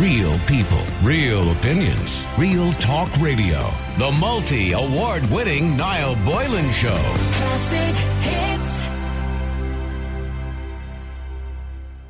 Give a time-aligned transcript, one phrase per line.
[0.00, 3.66] Real people, real opinions, real talk radio.
[3.96, 6.98] The multi award winning Niall Boylan Show.
[7.32, 8.82] Classic hits.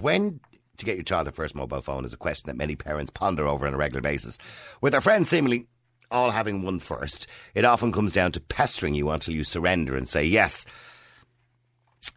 [0.00, 0.40] When
[0.78, 3.46] to get your child their first mobile phone is a question that many parents ponder
[3.46, 4.36] over on a regular basis.
[4.80, 5.68] With their friends seemingly
[6.10, 10.08] all having one first, it often comes down to pestering you until you surrender and
[10.08, 10.66] say yes.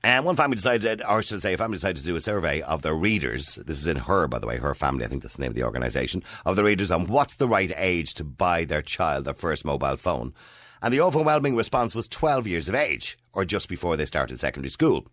[0.04, 2.62] And one family decided, or should I say, a family decided to do a survey
[2.62, 3.56] of their readers.
[3.56, 5.06] This is in her, by the way, her family.
[5.06, 7.72] I think that's the name of the organisation of the readers on what's the right
[7.76, 10.34] age to buy their child their first mobile phone.
[10.82, 14.70] And the overwhelming response was 12 years of age, or just before they started secondary
[14.70, 15.06] school.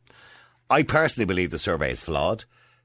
[0.71, 2.45] I personally believe the survey is flawed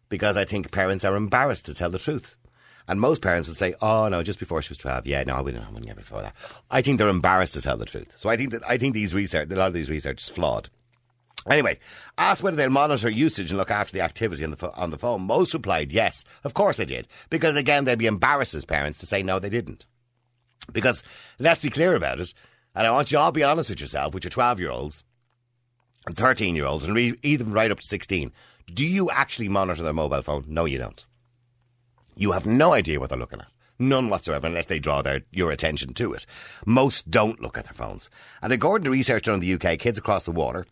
[0.10, 2.35] because I think parents are embarrassed to tell the truth.
[2.88, 5.05] And most parents would say, "Oh no, just before she was twelve.
[5.05, 6.35] Yeah, no, we didn't have before that."
[6.70, 8.13] I think they're embarrassed to tell the truth.
[8.18, 10.70] So I think that I think these research, a lot of these research is flawed.
[11.50, 11.80] Anyway,
[12.18, 14.98] asked whether they'll monitor usage and look after the activity on the, pho- on the
[14.98, 15.22] phone.
[15.22, 17.08] Most replied yes, of course they did.
[17.30, 19.85] Because again, they'd be embarrassed as parents to say no, they didn't.
[20.71, 21.04] Because
[21.40, 22.34] let's be clear about it,
[22.76, 25.04] and I want you all to be honest with yourself, with your 12 year olds
[26.05, 28.32] and 13 year olds, and re- even right up to 16.
[28.73, 30.46] Do you actually monitor their mobile phone?
[30.48, 31.05] No, you don't.
[32.16, 33.48] You have no idea what they're looking at.
[33.79, 36.27] None whatsoever, unless they draw their, your attention to it.
[36.68, 38.12] Most don't look at their phones.
[38.41, 40.68] And according to research done in the UK, kids across the water,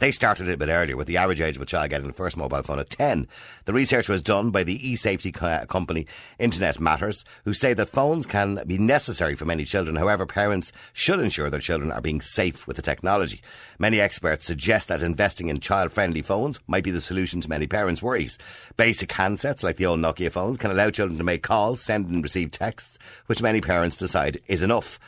[0.00, 2.36] they started a bit earlier, with the average age of a child getting the first
[2.36, 3.28] mobile phone at 10.
[3.66, 6.06] The research was done by the e-safety co- company
[6.38, 9.96] Internet Matters, who say that phones can be necessary for many children.
[9.96, 13.42] However, parents should ensure their children are being safe with the technology.
[13.78, 18.02] Many experts suggest that investing in child-friendly phones might be the solution to many parents'
[18.02, 18.38] worries.
[18.76, 22.22] Basic handsets, like the old Nokia phones, can allow children to make calls, send and
[22.22, 24.98] receive texts, which many parents decide is enough.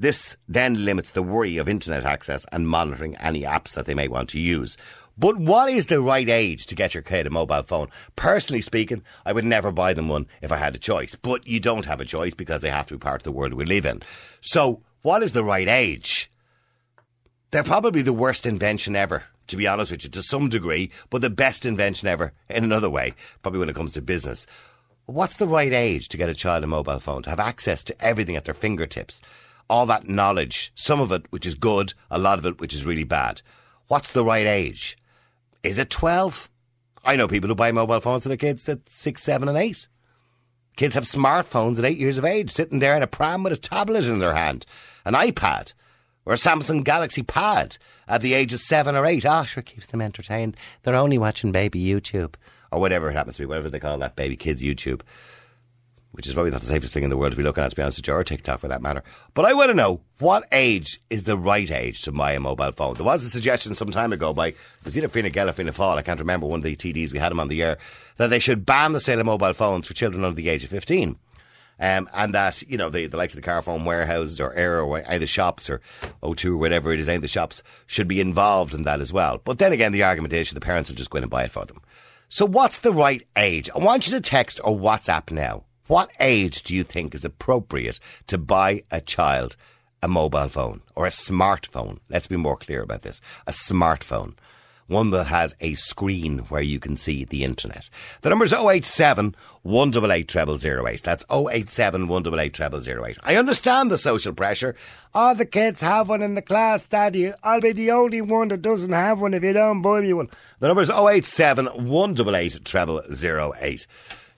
[0.00, 4.08] This then limits the worry of internet access and monitoring any apps that they may
[4.08, 4.78] want to use.
[5.18, 7.88] But what is the right age to get your kid a mobile phone?
[8.16, 11.16] Personally speaking, I would never buy them one if I had a choice.
[11.16, 13.52] But you don't have a choice because they have to be part of the world
[13.52, 14.00] we live in.
[14.40, 16.32] So, what is the right age?
[17.50, 21.20] They're probably the worst invention ever, to be honest with you, to some degree, but
[21.20, 24.46] the best invention ever in another way, probably when it comes to business.
[25.04, 28.02] What's the right age to get a child a mobile phone, to have access to
[28.02, 29.20] everything at their fingertips?
[29.70, 32.84] All that knowledge, some of it which is good, a lot of it which is
[32.84, 33.40] really bad.
[33.86, 34.98] What's the right age?
[35.62, 36.50] Is it 12?
[37.04, 39.86] I know people who buy mobile phones for their kids at 6, 7 and 8.
[40.74, 43.56] Kids have smartphones at 8 years of age, sitting there in a pram with a
[43.56, 44.66] tablet in their hand,
[45.04, 45.72] an iPad,
[46.26, 47.78] or a Samsung Galaxy Pad
[48.08, 49.24] at the age of 7 or 8.
[49.24, 50.56] Ah, sure, keeps them entertained.
[50.82, 52.34] They're only watching baby YouTube,
[52.72, 55.02] or whatever it happens to be, whatever they call that, baby kids YouTube
[56.20, 57.76] which is probably not the safest thing in the world to be looking at, to
[57.76, 59.02] be honest with you, or TikTok for that matter.
[59.32, 62.72] But I want to know what age is the right age to buy a mobile
[62.72, 62.92] phone.
[62.92, 64.52] There was a suggestion some time ago by,
[64.84, 67.32] was either Fine Gael or Fianna I can't remember one of the TDs, we had
[67.32, 67.78] him on the air,
[68.18, 70.68] that they should ban the sale of mobile phones for children under the age of
[70.68, 71.16] 15.
[71.82, 75.18] Um, and that, you know, the, the likes of the Carphone Warehouses or Eir or
[75.18, 75.80] the shops or
[76.22, 79.40] O2 or whatever it is, the shops should be involved in that as well.
[79.42, 81.50] But then again, the argument is the parents will just go in and buy it
[81.50, 81.80] for them.
[82.28, 83.70] So what's the right age?
[83.74, 85.64] I want you to text or WhatsApp now.
[85.90, 89.56] What age do you think is appropriate to buy a child
[90.00, 91.98] a mobile phone or a smartphone?
[92.08, 93.20] Let's be more clear about this.
[93.48, 94.34] A smartphone.
[94.86, 97.90] One that has a screen where you can see the internet.
[98.22, 101.02] The number is 087 188 0008.
[101.02, 103.18] That's 087 188 0008.
[103.24, 104.76] I understand the social pressure.
[105.12, 107.32] All the kids have one in the class, Daddy.
[107.42, 110.30] I'll be the only one that doesn't have one if you don't buy me one.
[110.60, 113.86] The number is 087 188 0008.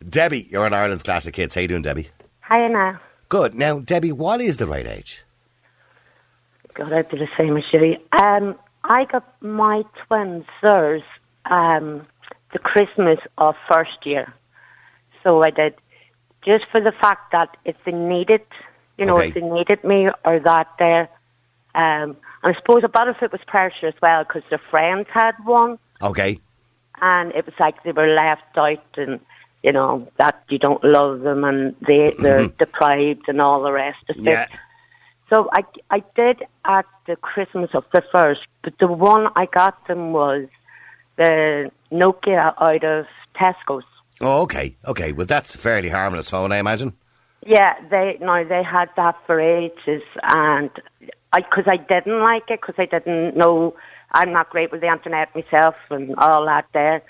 [0.08, 1.54] Debbie, you're on Ireland's Classic Hits.
[1.54, 2.10] How you doing, Debbie?
[2.48, 3.00] Hiya now.
[3.28, 3.54] Good.
[3.54, 5.22] Now, Debbie, what is the right age?
[6.74, 7.96] God, I'd be the same as you.
[8.12, 11.02] Um, I got my twins theirs
[11.46, 12.06] um,
[12.52, 14.32] the Christmas of first year.
[15.22, 15.74] So I did,
[16.44, 18.42] just for the fact that if they needed,
[18.98, 19.28] you know, Okay.
[19.28, 21.08] if they needed me or that there.
[21.74, 25.06] Um, and I suppose a lot of it was pressure as well because their friends
[25.10, 26.38] had one Okay.
[27.00, 29.20] and it was like they were left out and,
[29.62, 32.22] you know, that you don't love them and they, mm-hmm.
[32.22, 34.42] they're deprived and all the rest of Yeah.
[34.42, 34.48] it.
[35.30, 39.86] So I, I did at the Christmas of the first, but the one I got
[39.86, 40.46] them was
[41.16, 43.84] the Nokia out of Tesco's.
[44.20, 44.76] Oh, okay.
[44.86, 45.12] Okay.
[45.12, 46.92] Well, that's a fairly harmless phone, I imagine.
[47.44, 50.70] Yeah, they no, they had that for ages, and
[51.32, 53.74] I because I didn't like it because I didn't know
[54.12, 57.02] I'm not great with the internet myself and all that there,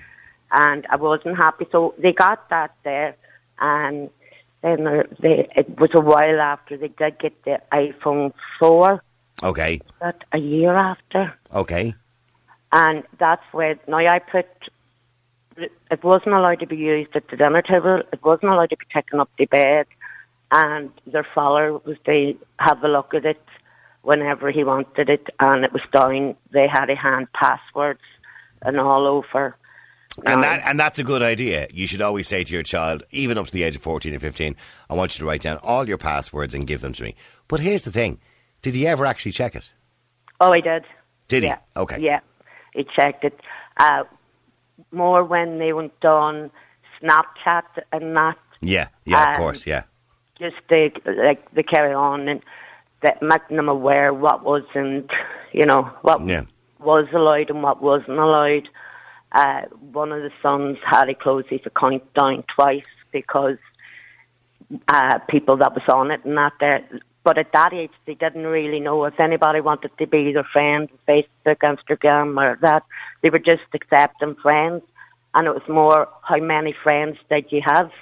[0.52, 1.66] and I wasn't happy.
[1.72, 3.16] So they got that there,
[3.58, 4.10] and
[4.62, 4.84] then
[5.20, 9.02] they it was a while after they did get the iPhone four.
[9.42, 9.80] Okay.
[9.98, 11.34] But a year after.
[11.52, 11.94] Okay.
[12.70, 14.46] And that's where now I put
[15.56, 18.02] it it wasn't allowed to be used at the dinner table.
[18.12, 19.86] It wasn't allowed to be taken up the bed,
[20.50, 23.42] and their father was to have a look at it
[24.02, 26.36] whenever he wanted it, and it was down.
[26.50, 28.00] They had a hand passwords
[28.62, 29.56] and all over.
[30.26, 31.68] And that and that's a good idea.
[31.72, 34.18] You should always say to your child, even up to the age of fourteen or
[34.18, 34.56] fifteen,
[34.90, 37.14] I want you to write down all your passwords and give them to me.
[37.48, 38.18] But here's the thing:
[38.60, 39.72] Did he ever actually check it?
[40.40, 40.84] oh, he did.
[41.28, 41.52] Did he?
[41.76, 41.98] Okay.
[42.00, 42.20] Yeah,
[42.74, 43.40] he checked it.
[43.78, 44.04] Uh,
[44.90, 46.50] more when they went on
[47.00, 47.62] Snapchat
[47.92, 48.36] and that.
[48.60, 49.84] Yeah, yeah, of Um, course, yeah.
[50.38, 52.42] just they like they carry on and
[53.00, 55.10] that making them aware what wasn't
[55.52, 56.42] you know what Yeah.
[56.78, 58.68] was allowed and what wasn't allowed.
[59.32, 59.62] Uh,
[59.92, 63.58] one of the sons had to close his account down twice because
[64.88, 66.86] uh, people that was on it and that there.
[67.24, 70.88] But at that age, they didn't really know if anybody wanted to be their friend,
[71.06, 72.84] Facebook, Instagram, or that.
[73.20, 74.82] They were just accepting friends,
[75.34, 77.92] and it was more how many friends did you have.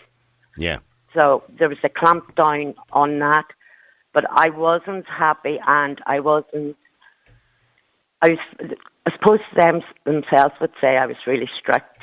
[0.57, 0.79] Yeah.
[1.15, 3.47] So there was a clamp down on that,
[4.13, 6.77] but I wasn't happy and I wasn't.
[8.23, 8.73] I was.
[9.11, 12.03] I suppose them themselves would say I was really strict.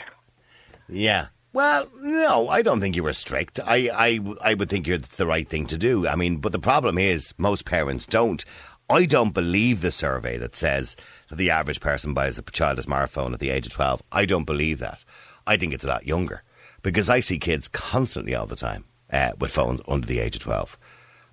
[0.90, 1.28] Yeah.
[1.54, 3.60] Well, no, I don't think you were strict.
[3.66, 6.08] I, I, I would think you're the right thing to do.
[6.08, 8.44] I mean, but the problem is most parents don't.
[8.90, 10.96] I don't believe the survey that says
[11.30, 14.04] that the average person buys a child a smartphone at the age of 12.
[14.12, 15.00] I don't believe that.
[15.46, 16.44] I think it's a lot younger
[16.84, 20.42] because I see kids constantly all the time uh, with phones under the age of
[20.42, 20.78] 12.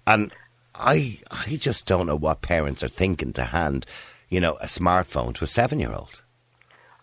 [0.07, 0.33] And
[0.75, 3.87] I, I just don't know what parents are thinking to hand,
[4.35, 6.25] you know, a smartphone to a seven year old.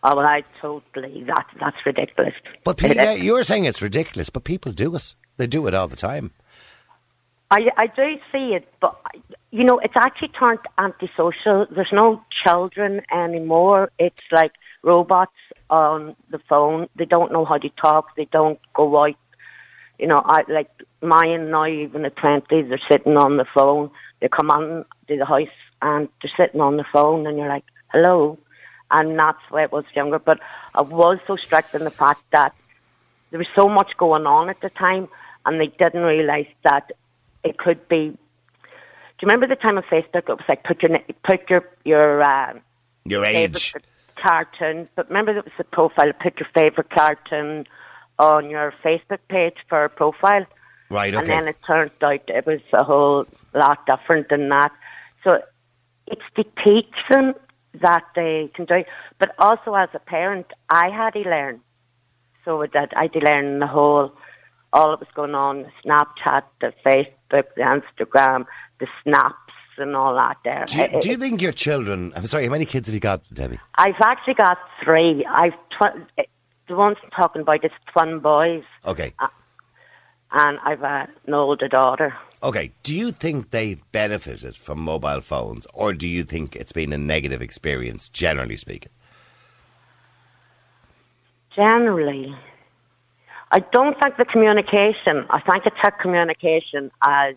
[0.03, 2.33] Oh, well, I totally that that's ridiculous.
[2.65, 5.15] But people, yeah, you're saying it's ridiculous, but people do it.
[5.37, 6.31] They do it all the time.
[7.49, 8.99] I I do see it, but
[9.51, 11.67] you know, it's actually turned antisocial.
[11.71, 13.91] There's no children anymore.
[13.97, 14.51] It's like
[14.81, 15.39] robots
[15.69, 16.89] on the phone.
[16.97, 18.13] They don't know how to talk.
[18.17, 19.15] They don't go out.
[19.99, 20.69] You know, I like
[21.01, 23.89] mine now, even at twenty, they're sitting on the phone.
[24.19, 27.65] They come on to the house and they're sitting on the phone, and you're like,
[27.91, 28.37] "Hello,"
[28.89, 30.19] and that's why it was younger.
[30.19, 30.39] But
[30.75, 32.53] I was so strict in the fact that
[33.29, 35.07] there was so much going on at the time,
[35.45, 36.91] and they didn't realise that
[37.43, 38.09] it could be.
[38.09, 40.29] Do you remember the time on Facebook?
[40.29, 42.53] It was like put your put your your uh,
[43.05, 43.73] Your age.
[44.15, 44.87] cartoon.
[44.95, 46.11] But remember, there was the profile.
[46.13, 47.67] Put your favorite cartoon
[48.19, 50.45] on your Facebook page for a profile.
[50.89, 51.21] Right, Okay.
[51.21, 54.71] And then it turned out it was a whole lot different than that.
[55.23, 55.41] So
[56.11, 57.33] it's the teaching
[57.73, 58.83] that they can do.
[59.19, 61.61] But also as a parent, I had to learn.
[62.45, 64.13] So that I had to learn the whole,
[64.73, 68.45] all that was going on, the Snapchat, the Facebook, the Instagram,
[68.79, 69.35] the snaps
[69.77, 70.65] and all that there.
[70.65, 72.11] Do you, It- do you think your children?
[72.15, 72.45] I'm sorry.
[72.45, 73.59] How many kids have you got, Debbie?
[73.75, 75.23] I've actually got three.
[75.25, 76.23] I've tw- eh,
[76.67, 79.27] the ones I'm talking about is twin boys, Okay, uh,
[80.31, 82.15] and I've uh, an older daughter.
[82.43, 82.71] okay.
[82.83, 86.97] Do you think they've benefited from mobile phones, or do you think it's been a
[86.97, 88.91] negative experience, generally speaking?
[91.55, 92.33] Generally,
[93.51, 95.25] I don't think the communication.
[95.29, 97.35] I think it's had communication as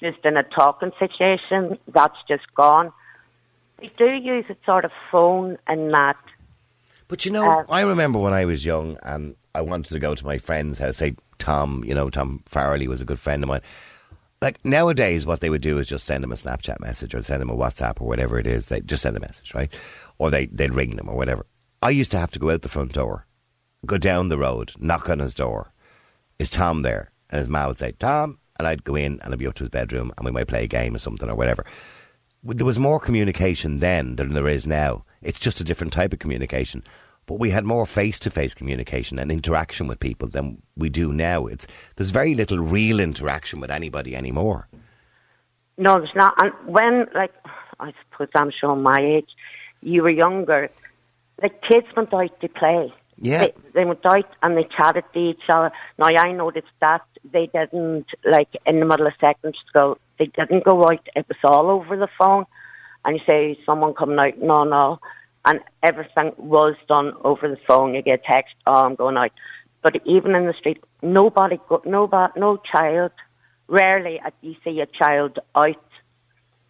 [0.00, 1.78] just in a talking situation.
[1.88, 2.92] That's just gone.
[3.78, 6.16] They do use a sort of phone and that.
[7.08, 10.14] But you know, Uh, I remember when I was young and I wanted to go
[10.14, 10.98] to my friend's house.
[10.98, 13.62] Say Tom, you know, Tom Farrelly was a good friend of mine.
[14.40, 17.42] Like nowadays, what they would do is just send him a Snapchat message or send
[17.42, 18.66] him a WhatsApp or whatever it is.
[18.66, 19.72] They just send a message, right?
[20.18, 21.44] Or they they'd ring them or whatever.
[21.82, 23.26] I used to have to go out the front door,
[23.84, 25.72] go down the road, knock on his door.
[26.38, 27.10] Is Tom there?
[27.30, 29.64] And his mom would say, Tom, and I'd go in and I'd be up to
[29.64, 31.64] his bedroom and we might play a game or something or whatever.
[32.44, 35.04] There was more communication then than there is now.
[35.22, 36.84] It's just a different type of communication.
[37.32, 41.14] But we had more face to face communication and interaction with people than we do
[41.14, 41.46] now.
[41.46, 44.68] It's there's very little real interaction with anybody anymore.
[45.78, 46.34] No, there's not.
[46.36, 47.32] And when, like,
[47.80, 49.30] I suppose I'm showing my age,
[49.80, 50.68] you were younger,
[51.40, 52.92] like, kids went out to play.
[53.16, 53.46] Yeah.
[53.46, 55.72] They, they went out and they chatted to each other.
[55.96, 60.64] Now, I noticed that they didn't, like, in the middle of secondary school, they didn't
[60.64, 61.08] go out.
[61.16, 62.44] It was all over the phone.
[63.06, 65.00] And you say, someone coming out, no, no.
[65.44, 67.94] And everything was done over the phone.
[67.94, 69.32] You get text, oh, I'm going out.
[69.82, 73.10] But even in the street, nobody, go, no child,
[73.66, 75.82] rarely you see a child out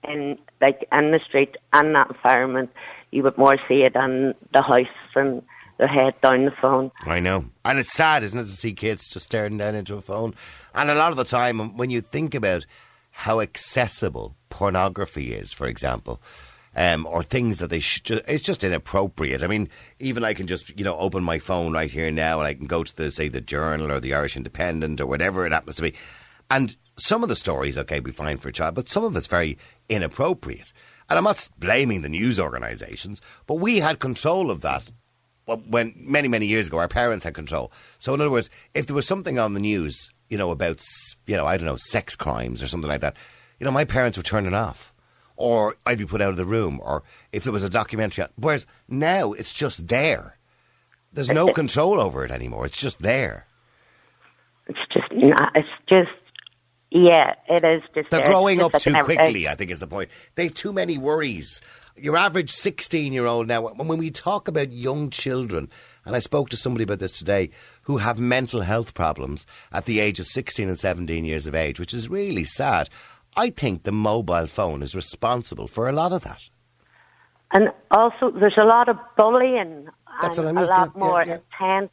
[0.08, 2.70] in like in the street and that environment.
[3.10, 5.42] You would more see it in the house and
[5.78, 6.90] their head down the phone.
[7.04, 7.46] I know.
[7.64, 10.34] And it's sad, isn't it, to see kids just staring down into a phone.
[10.74, 12.64] And a lot of the time, when you think about
[13.10, 16.22] how accessible pornography is, for example,
[16.74, 18.24] Um, or things that they should.
[18.26, 19.42] It's just inappropriate.
[19.42, 22.46] I mean, even I can just you know open my phone right here now, and
[22.46, 25.52] I can go to the say the Journal or the Irish Independent or whatever it
[25.52, 25.92] happens to be,
[26.50, 29.26] and some of the stories okay be fine for a child, but some of it's
[29.26, 30.72] very inappropriate.
[31.08, 34.84] And I'm not blaming the news organisations, but we had control of that
[35.44, 36.78] when many many years ago.
[36.78, 37.72] Our parents had control.
[37.98, 40.84] So in other words, if there was something on the news, you know about
[41.26, 43.16] you know I don't know sex crimes or something like that,
[43.58, 44.91] you know my parents would turn it off
[45.36, 48.24] or I'd be put out of the room, or if there was a documentary.
[48.24, 50.36] on- Whereas now it's just there.
[51.12, 52.64] There's no control over it anymore.
[52.66, 53.46] It's just there.
[54.66, 56.10] It's just, not, uh, it's just,
[56.90, 58.10] yeah, it is just.
[58.10, 58.28] They're there.
[58.28, 60.10] Growing just up like too an quickly, I think is the point.
[60.36, 61.60] They've too many worries.
[61.96, 65.68] Your average 16 year old now, when we talk about young children,
[66.06, 67.50] and I spoke to somebody about this today,
[67.82, 71.78] who have mental health problems at the age of 16 and 17 years of age,
[71.78, 72.88] which is really sad.
[73.36, 76.40] I think the mobile phone is responsible for a lot of that.
[77.52, 79.88] And also, there's a lot of bullying
[80.20, 81.92] That's and what I mean, a lot yeah, more yeah, intense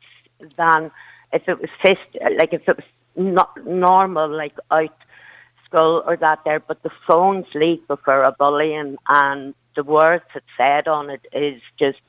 [0.57, 0.91] than
[1.33, 1.99] if it was fist,
[2.37, 4.95] like if it was not normal, like out
[5.65, 6.59] school or that there.
[6.59, 11.61] But the phones leak before a bullying, and the words that's said on it is
[11.77, 11.99] just,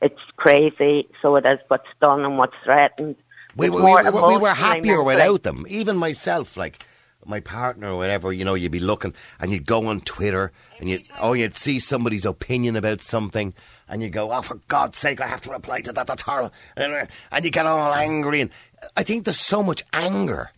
[0.00, 1.08] it's crazy.
[1.20, 3.16] So it is what's done and what's threatened.
[3.56, 5.66] We, we, we, we were happier without them.
[5.68, 6.82] Even myself, like
[7.24, 10.88] my partner or whatever, you know, you'd be looking and you'd go on Twitter and
[10.88, 13.54] you'd, oh, you'd see somebody's opinion about something
[13.88, 16.06] and you go, oh, for God's sake, I have to reply to that.
[16.06, 16.52] That's horrible.
[16.76, 18.40] And you get all angry.
[18.40, 18.50] And
[18.96, 20.50] I think there's so much anger.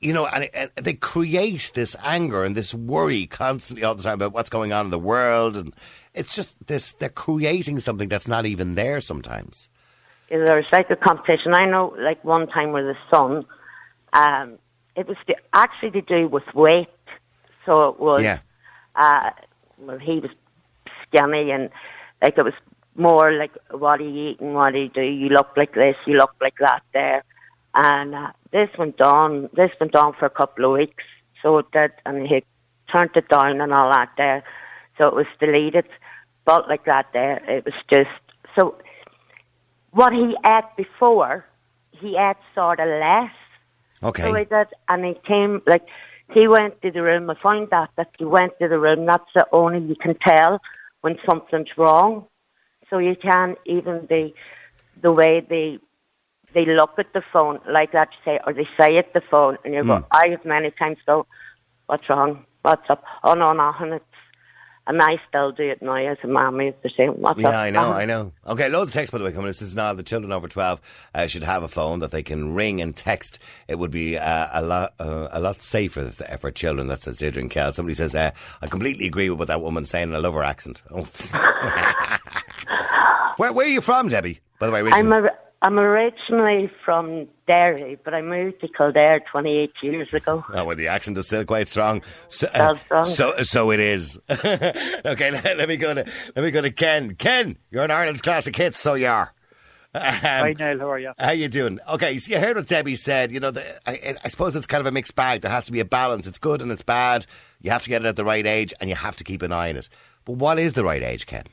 [0.00, 4.14] You know, and, and they create this anger and this worry constantly all the time
[4.14, 5.74] about what's going on in the world, and
[6.12, 6.92] it's just this.
[6.92, 9.70] They're creating something that's not even there sometimes.
[10.28, 11.54] there's like a competition.
[11.54, 13.46] I know, like one time with the son,
[14.12, 14.58] um,
[14.96, 16.88] it was to, actually to do with weight.
[17.66, 18.38] So it was, Yeah.
[18.96, 19.30] uh,
[19.78, 20.30] well, he was
[21.02, 21.70] skinny and
[22.22, 22.54] like it was
[22.96, 25.02] more like what he eat and what he do.
[25.02, 27.24] You look like this, you look like that there.
[27.74, 31.04] And uh, this went on, this went on for a couple of weeks.
[31.42, 32.44] So it did, and he
[32.90, 34.44] turned it down and all that there.
[34.96, 35.86] So it was deleted.
[36.44, 38.10] But like that there, it was just,
[38.54, 38.76] so
[39.90, 41.44] what he ate before,
[41.90, 43.32] he ate sort of less.
[44.04, 44.22] Okay.
[44.24, 45.84] So he did, and he came like
[46.32, 47.30] he went to the room.
[47.30, 49.06] I found out that he went to the room.
[49.06, 50.60] That's the only you can tell
[51.00, 52.26] when something's wrong.
[52.90, 54.32] So you can even the
[55.00, 55.78] the way they
[56.52, 59.58] they look at the phone like that, you say, or they say at the phone,
[59.64, 59.88] and you Hmm.
[59.88, 60.06] go.
[60.10, 61.26] I have many times go,
[61.86, 62.44] "What's wrong?
[62.62, 63.02] What's up?
[63.24, 64.04] Oh no, nothing." It's
[64.86, 67.70] and I still do it now as a used to say, "What's up?" Yeah, I
[67.70, 68.32] know, I know.
[68.46, 69.46] Okay, loads of text by the way coming.
[69.46, 70.80] This is now the children over twelve
[71.14, 73.38] uh, should have a phone that they can ring and text.
[73.66, 76.88] It would be uh, a lot uh, a lot safer for children.
[76.88, 77.72] That says Deirdre and Kel.
[77.72, 80.04] Somebody says, uh, "I completely agree with what that woman's saying.
[80.04, 81.06] and I love her accent." Oh.
[83.36, 84.40] where Where are you from, Debbie?
[84.58, 85.30] By the way, I'm a,
[85.64, 90.44] I'm originally from Derry, but I moved to Kildare 28 years ago.
[90.52, 92.02] Oh, well, the accent is still quite strong.
[92.28, 93.04] So, Still strong.
[93.06, 94.18] so, so it is.
[94.30, 96.04] okay, let, let me go to
[96.36, 97.14] let me go to Ken.
[97.14, 99.32] Ken, you're an Ireland's classic hit, so you are.
[99.94, 100.80] Um, Hi, Niall.
[100.80, 101.12] How are you?
[101.18, 101.80] How you doing?
[101.88, 103.32] Okay, so you heard what Debbie said.
[103.32, 105.40] You know, the, I, I suppose it's kind of a mixed bag.
[105.40, 106.26] There has to be a balance.
[106.26, 107.24] It's good and it's bad.
[107.62, 109.50] You have to get it at the right age, and you have to keep an
[109.50, 109.88] eye on it.
[110.26, 111.44] But what is the right age, Ken?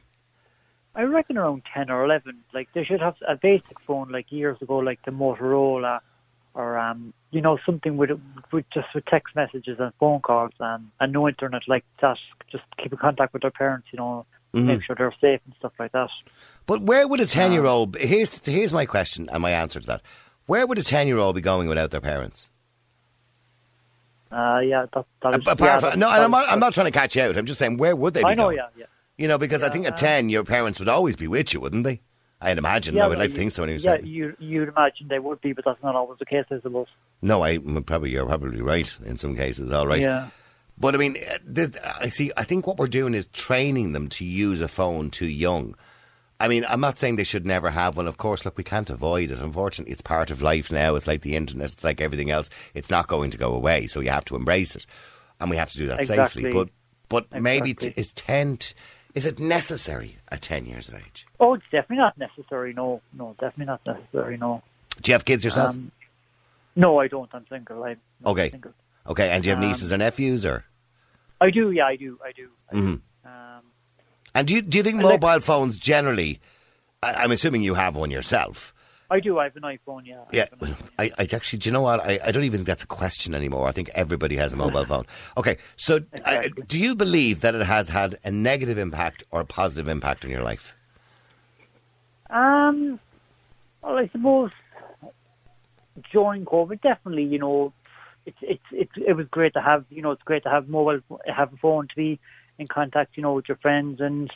[0.96, 2.38] I reckon around 10 or 11.
[2.54, 6.02] Like, they should have a basic phone, like years ago, like the Motorola,
[6.54, 8.12] or, um, you know, something with,
[8.52, 12.20] with just with text messages and phone calls and, and no internet like that.
[12.52, 15.72] Just keep in contact with their parents, you know, make sure they're safe and stuff
[15.80, 16.10] like that.
[16.66, 17.96] But where would a ten-year-old?
[17.98, 20.02] Here's here's my question and my answer to that.
[20.46, 22.50] Where would a ten-year-old be going without their parents?
[24.30, 26.60] Uh, yeah, that, that is, Apart yeah, from, that- no, that and I'm not, I'm
[26.60, 27.38] not trying to catch you out.
[27.38, 28.58] I'm just saying, where would they be I know, going?
[28.58, 28.86] yeah, yeah.
[29.22, 31.60] You know, because I think at uh, 10, your parents would always be with you,
[31.60, 32.02] wouldn't they?
[32.42, 32.96] I'd imagine.
[32.96, 33.62] Yeah, I would like to think so.
[33.62, 33.80] Anyway.
[33.80, 36.88] Yeah, you, you'd imagine they would be, but that's not always the case, I suppose.
[37.22, 39.72] No, I probably you're probably right in some cases.
[39.72, 40.02] All right.
[40.02, 40.30] Yeah.
[40.76, 41.18] But I mean,
[41.56, 41.68] uh,
[42.00, 42.32] I see.
[42.36, 45.76] I think what we're doing is training them to use a phone too young.
[46.40, 48.08] I mean, I'm not saying they should never have one.
[48.08, 49.40] Of course, look, we can't avoid it.
[49.40, 50.96] Unfortunately, it's part of life now.
[50.96, 51.72] It's like the internet.
[51.72, 52.50] It's like everything else.
[52.74, 53.86] It's not going to go away.
[53.86, 54.88] So you have to embrace it,
[55.40, 56.42] and we have to do that Exactly.
[56.42, 56.52] safely.
[57.10, 58.02] But but maybe t- Exactly.
[58.02, 58.58] is ten?
[58.58, 58.74] T-
[59.16, 61.26] is it necessary at ten years of age?
[61.40, 63.02] Oh, it's definitely not necessary, no.
[63.14, 64.64] No, definitely not necessary, no.
[65.02, 65.72] Do you have kids yourself?
[65.72, 65.92] Um,
[66.76, 67.30] no, I don't.
[67.34, 67.84] I'm single.
[67.84, 68.50] I'm Okay.
[68.52, 68.74] Single.
[69.08, 70.64] okay, and do you have um, nieces or nephews, or
[71.40, 72.50] I do, yeah, I do, I do.
[72.72, 72.82] I do.
[72.82, 73.02] Mhm.
[73.26, 73.62] Um,
[74.36, 76.40] And do you, do you think I like- mobile phones generally,
[77.04, 78.74] I, I'm assuming you have one yourself,
[79.12, 79.40] I do.
[79.40, 80.06] I have an iPhone.
[80.06, 80.24] Yeah.
[80.32, 80.90] Yeah, an iPhone.
[80.98, 82.00] I, I actually, do you know what?
[82.00, 83.68] I, I don't even think that's a question anymore.
[83.68, 85.06] I think everybody has a mobile phone.
[85.36, 89.46] Okay, so uh, do you believe that it has had a negative impact or a
[89.46, 90.76] positive impact on your life?
[92.30, 93.02] Um,
[93.82, 94.52] well, I suppose
[96.14, 97.74] during COVID, definitely, you know,
[98.26, 101.02] it's it's it's it was great to have, you know, it's great to have mobile,
[101.26, 102.18] have a phone to be
[102.58, 104.32] in contact, you know, with your friends and,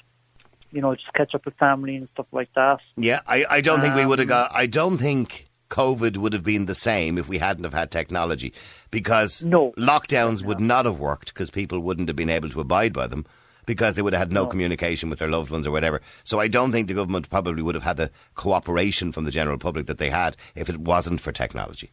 [0.76, 2.82] you know, just catch up with family and stuff like that.
[2.98, 4.52] Yeah, I, I don't think we would have Um, got.
[4.54, 8.54] I don't think COVID would have been the same if we hadn't have had technology,
[8.92, 9.72] because No.
[9.78, 13.26] lockdowns would not have worked because people wouldn't have been able to abide by them
[13.66, 14.50] because they would have had no, No.
[14.50, 16.02] communication with their loved ones or whatever.
[16.24, 19.58] So I don't think the government probably would have had the cooperation from the general
[19.58, 21.90] public that they had if it wasn't for technology.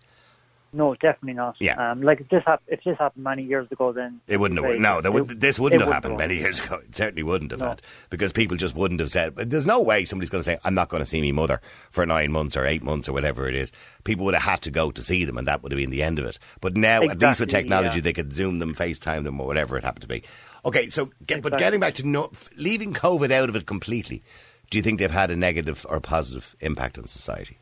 [0.74, 1.56] No, definitely not.
[1.58, 1.90] Yeah.
[1.90, 4.78] Um, like if this hap- if this happened many years ago, then It wouldn't have.
[4.80, 6.76] No, that would, this wouldn't have wouldn't happened many years ago.
[6.76, 7.68] It certainly wouldn't have No.
[7.68, 9.36] had because people just wouldn't have said.
[9.36, 11.60] There's no way somebody's going to say, "I'm not going to see my mother
[11.90, 13.70] for nine months or eight months or whatever it is."
[14.04, 16.02] People would have had to go to see them, and that would have been the
[16.02, 16.38] end of it.
[16.62, 18.02] But now, at least with technology, yeah.
[18.02, 20.22] they could zoom them, FaceTime them, or whatever it happened to be.
[20.64, 24.22] Okay, so get, but getting back to no, leaving COVID out of it completely,
[24.70, 27.58] do you think they've had a negative or positive impact on society?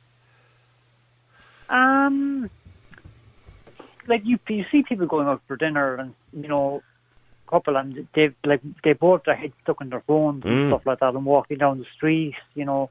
[1.68, 2.50] Um,
[4.10, 6.82] like you, you see people going out for dinner, and you know,
[7.48, 10.66] couple, and they've like they both their heads stuck in their phones and Mm.
[10.68, 12.90] stuff like that, and walking down the street, you know,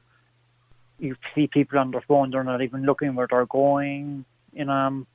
[0.98, 4.24] you see people on their phone, they're not even looking where they're going.
[4.52, 5.06] You know, um,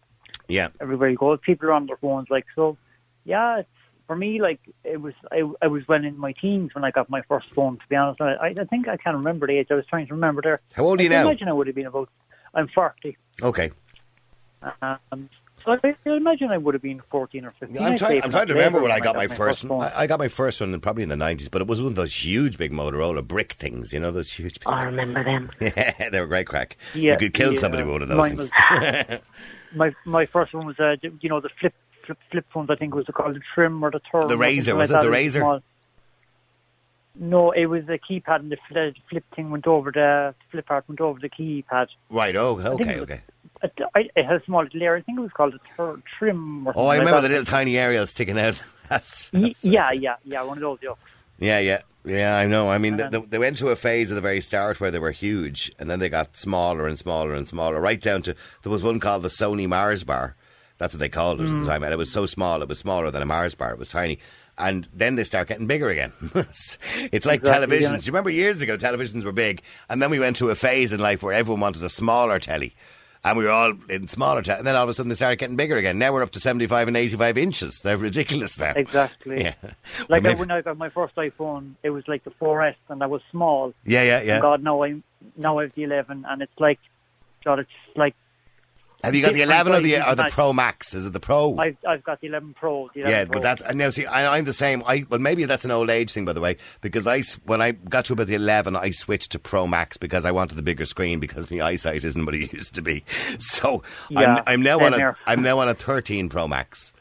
[0.48, 2.30] Yeah, everywhere you go, people are on their phones.
[2.30, 2.78] Like so,
[3.26, 3.60] yeah.
[3.60, 3.70] It's,
[4.08, 7.10] for me, like it was, I, I was well in my teens when I got
[7.10, 7.78] my first phone.
[7.78, 9.68] To be honest, I, I think I can't remember the age.
[9.72, 10.60] I was trying to remember there.
[10.74, 11.28] How old are you I now?
[11.28, 12.10] imagine I would have been about.
[12.54, 13.18] I'm forty.
[13.42, 13.72] okay.
[14.82, 15.30] Um,
[15.66, 17.78] so I, I imagine I would have been 14 or 15.
[17.84, 18.24] I'm trying.
[18.24, 19.64] I'm trying to remember when I got my first.
[19.64, 19.82] phone.
[19.82, 21.96] I, I got my first one probably in the nineties, but it was one of
[21.96, 23.92] those huge, big Motorola brick things.
[23.92, 24.60] You know those huge.
[24.60, 25.50] Big I remember them.
[25.60, 26.78] Yeah, they were great crack.
[26.94, 27.60] Yeah, you could kill yeah.
[27.60, 28.52] somebody with one of those things.
[28.70, 29.20] was-
[29.76, 31.74] my my first one was, uh, you know, the flip
[32.06, 32.70] flip flip phones.
[32.70, 34.28] I think it was called the trim or the turn.
[34.28, 35.16] The Razr, was like it the.
[35.16, 35.40] Razr?
[35.40, 35.62] small.
[37.18, 40.88] No, it was the keypad, and the fl- flip thing went over the flip part
[40.88, 41.88] went over the keypad.
[42.10, 42.36] right.
[42.36, 43.22] Oh, think okay, was- okay.
[43.96, 45.00] It had a small little area.
[45.00, 47.28] I think it was called a tur- trim or something Oh, I remember that.
[47.28, 48.62] the little tiny aerial sticking out.
[48.90, 50.44] That's, that's yeah, yeah, yeah.
[50.44, 50.78] One of those.
[50.84, 50.94] Yeah.
[51.40, 52.38] yeah, yeah, yeah.
[52.38, 52.70] I know.
[52.70, 55.10] I mean, they, they went to a phase at the very start where they were
[55.10, 58.84] huge, and then they got smaller and smaller and smaller, right down to there was
[58.84, 60.36] one called the Sony Mars bar.
[60.78, 61.62] That's what they called it at Mm.
[61.62, 63.72] the time, and it was so small, it was smaller than a Mars bar.
[63.72, 64.20] It was tiny.
[64.56, 66.14] And then they start getting bigger again.
[66.36, 66.78] it's
[67.26, 67.82] like Exactly, televisions.
[67.82, 67.98] yeah.
[67.98, 70.94] Do you remember years ago televisions were big, and then we went to a phase
[70.94, 72.76] in life where everyone wanted a smaller telly,
[73.26, 74.60] and we were all in smaller telly.
[74.60, 75.98] And then all of a sudden they started getting bigger again.
[75.98, 77.80] Now we're up to seventy-five and eighty-five inches.
[77.84, 78.72] They're ridiculous now.
[78.76, 79.42] Exactly.
[79.42, 79.56] Yeah.
[80.08, 83.02] Like Well, I, when I got my first iPhone, it was like the 4S, and
[83.04, 83.74] I was small.
[83.86, 84.40] yeah, yeah, And yeah.
[84.40, 85.04] God, now I'm,
[85.36, 86.80] now I have the 11, and it's like,
[87.44, 88.16] God, it's like
[89.06, 90.94] Have you got the eleven or the or the Pro Max?
[90.94, 91.58] Is it the Pro?
[91.58, 92.90] I've I've got the 11 Pro.
[92.94, 93.34] The 11 yeah, Pro.
[93.34, 94.84] but that's and now see, I, I'm the same.
[94.86, 97.72] I well, maybe that's an old age thing, by the way, because I when I
[97.72, 100.86] got to about the 11, I switched to Pro Max because I wanted the bigger
[100.86, 103.04] screen because my eyesight isn't what it used to be.
[103.38, 105.16] So Yeah, I'm, I'm now on a.
[105.26, 106.94] I'm now on a 13 Pro Max.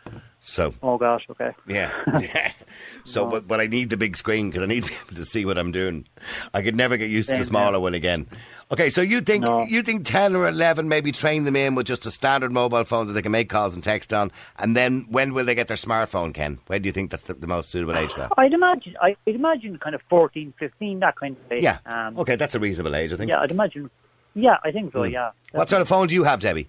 [0.47, 1.53] So Oh gosh, okay.
[1.67, 2.53] yeah, yeah.
[3.07, 5.25] So, but but I need the big screen because I need to be able to
[5.27, 6.07] see what I'm doing.
[6.55, 8.27] I could never get used to the smaller one again.
[8.73, 9.65] Okay, so you think No.
[9.65, 13.07] you think ten or eleven maybe train them in with just a standard mobile phone
[13.07, 15.77] that they can make calls and text on, and then when will they get their
[15.79, 16.33] smartphone?
[16.33, 18.33] Ken, when do you think that's the, the most suitable age for that?
[18.39, 21.63] I'd imagine I'd imagine kind of 14, 15, that kind of age.
[21.63, 23.29] Yeah, Um, okay, that's a reasonable age, I think.
[23.31, 23.91] Yeah, I'd imagine.
[24.35, 25.05] Yeah, I think so.
[25.05, 25.31] Yeah.
[25.53, 26.69] What sort of phone do you have, Debbie?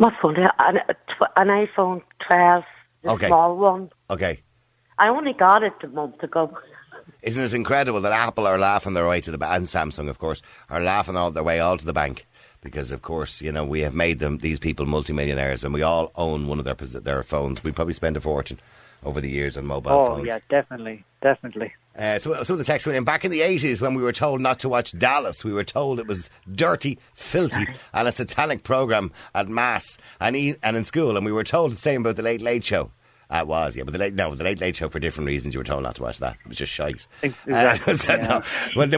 [0.00, 0.36] What phone?
[0.38, 0.78] An,
[1.36, 2.64] an iPhone 12,
[3.02, 3.26] the Okay.
[3.26, 3.90] small one.
[4.08, 4.40] Okay.
[4.96, 6.56] I only got it a month ago.
[7.22, 10.18] Isn't it incredible that Apple are laughing their way to the bank, and Samsung, of
[10.18, 12.26] course, are laughing all their way all to the bank
[12.62, 16.12] because, of course, you know we have made them these people multimillionaires, and we all
[16.16, 17.62] own one of their their phones.
[17.62, 18.58] We probably spend a fortune
[19.04, 20.22] over the years on mobile Oh phones.
[20.22, 21.72] Oh, yeah, definitely, definitely.
[21.98, 24.40] Uh, so, so the text went in back in the eighties when we were told
[24.40, 25.44] not to watch Dallas.
[25.44, 30.56] We were told it was dirty, filthy, and a satanic program at mass and e-
[30.62, 31.16] and in school.
[31.16, 32.92] And we were told the same about the Late Late Show.
[33.32, 35.54] Uh, it was, yeah, but the late no, the Late Late Show for different reasons.
[35.54, 36.36] You were told not to watch that.
[36.44, 37.06] It was just shite.
[37.22, 38.26] Ex- Uh, exactly, so, yeah.
[38.26, 38.42] no,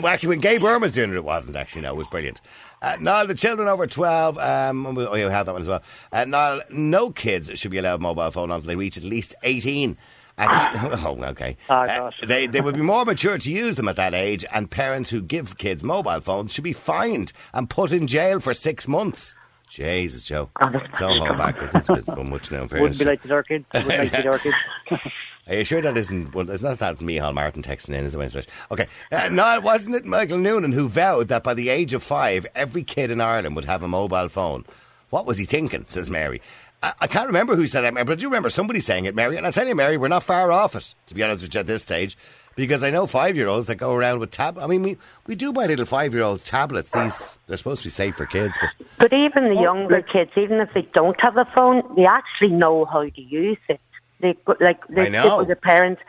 [0.01, 1.83] well, actually when Gay Byrne was doing it, it wasn't actually.
[1.83, 2.41] No, it was brilliant.
[2.83, 4.37] Uh, no, the children over twelve.
[4.39, 5.83] Um, oh, you have that one as well.
[6.13, 9.97] Uh, no, no kids should be allowed mobile phone until they reach at least eighteen.
[10.39, 11.59] At oh, okay.
[11.69, 12.21] Ah, Uh, gosh.
[12.27, 15.21] they they would be more mature to use them at that age, and parents who
[15.21, 19.35] give kids mobile phones should be fined and put in jail for six months.
[19.69, 20.49] Jesus, Joe.
[20.61, 21.57] Oh, Don't hold back.
[21.61, 22.63] It's, it's much now.
[22.63, 23.67] in Wouldn't be like our kids.
[23.75, 24.57] Wouldn't like our kids.
[25.49, 26.35] Are you sure that isn't?
[26.35, 28.47] Well, it's not that Micheál Martin texting in, is it?
[28.71, 32.47] Okay, uh, no, wasn't it Michael Noonan who vowed that by the age of five,
[32.55, 34.65] every kid in Ireland would have a mobile phone?
[35.11, 35.85] What was he thinking?
[35.89, 36.41] Says Mary.
[36.81, 39.37] I, I can't remember who said that, but I do remember somebody saying it, Mary.
[39.37, 40.95] And I tell you, Mary, we're not far off it.
[41.07, 42.17] To be honest with you, at this stage,
[42.55, 44.59] because I know five-year-olds that go around with tab.
[44.59, 46.91] I mean, we we do buy little five-year-olds tablets.
[46.91, 50.61] These they're supposed to be safe for kids, but But even the younger kids, even
[50.61, 53.81] if they don't have a phone, they actually know how to use it.
[54.23, 56.01] They go- like they I sit with their parents.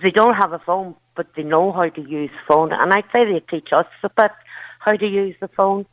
[0.00, 2.72] They don't have a phone, but they know how to use phone.
[2.72, 4.30] And I'd say they teach us about
[4.78, 5.86] how to use the phone.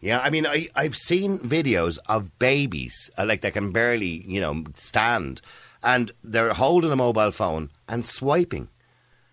[0.00, 4.40] Yeah, I mean, I, I've seen videos of babies, uh, like they can barely, you
[4.40, 5.40] know, stand,
[5.82, 8.68] and they're holding a mobile phone and swiping.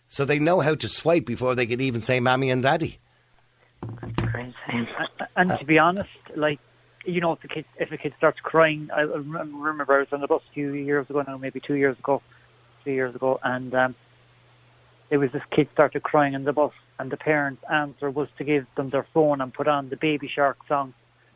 [0.08, 3.00] So they know how to swipe before they can even say mommy and daddy.
[4.02, 4.56] That's crazy.
[5.36, 6.60] And to be honest, like
[7.06, 10.22] you know, if the kid if a kid starts crying, I remember I was on
[10.22, 12.22] the bus a few years ago now, maybe two years ago,
[12.84, 13.96] three years ago, and um,
[15.10, 18.44] there was this kid started crying in the bus, and the parents' answer was to
[18.44, 20.94] give them their phone and put on the Baby Shark song.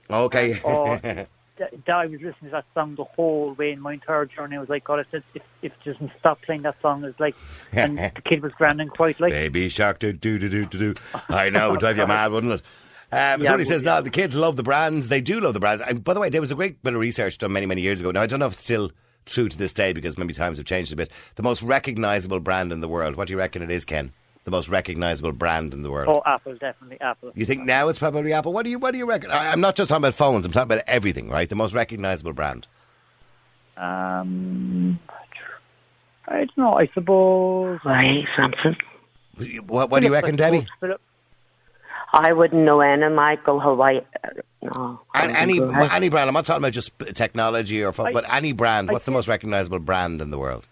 [0.09, 0.59] Okay.
[0.63, 0.99] Oh,
[1.87, 4.55] I was listening to that song the whole way in my entire journey.
[4.55, 7.19] I was like, God, I said, if, if it doesn't stop playing that song, it's
[7.19, 7.35] like,
[7.73, 10.93] and the kid was grand and quite like, Baby shark, do do do do do
[10.93, 10.93] do.
[11.27, 12.61] I know, would drive you mad, wouldn't it?
[13.11, 15.07] Um, Yeah, somebody says, would, no, the kids love the brands.
[15.07, 15.81] They do love the brands.
[15.87, 17.99] And by the way, there was a great bit of research done many, many years
[17.99, 18.11] ago.
[18.11, 18.91] Now, I don't know if it's still
[19.25, 21.09] true to this day because maybe times have changed a bit.
[21.35, 23.15] The most recognisable brand in the world.
[23.15, 24.11] What do you reckon it is, Ken?
[24.45, 26.07] The most recognisable brand in the world.
[26.09, 27.31] oh, Apple, definitely Apple.
[27.35, 28.53] You think now it's probably Apple?
[28.53, 29.31] What do you What do you reckon?
[29.31, 30.45] I, I'm not just talking about phones.
[30.45, 31.47] I'm talking about everything, right?
[31.47, 32.67] The most recognisable brand.
[33.77, 34.99] Um,
[36.27, 36.73] I don't know.
[36.73, 37.79] I suppose.
[37.85, 38.77] Right, Samsung.
[39.67, 40.65] What, what do you reckon, Debbie?
[40.79, 40.97] suppose.
[42.13, 44.03] I wouldn't know any Michael Huawei.
[44.23, 44.29] uh,
[44.61, 44.99] No.
[45.13, 46.27] I And any any brand.
[46.27, 48.89] I'm not talking about just technology or I- but any brand.
[48.89, 50.67] I What's the most recognisable brand in the world?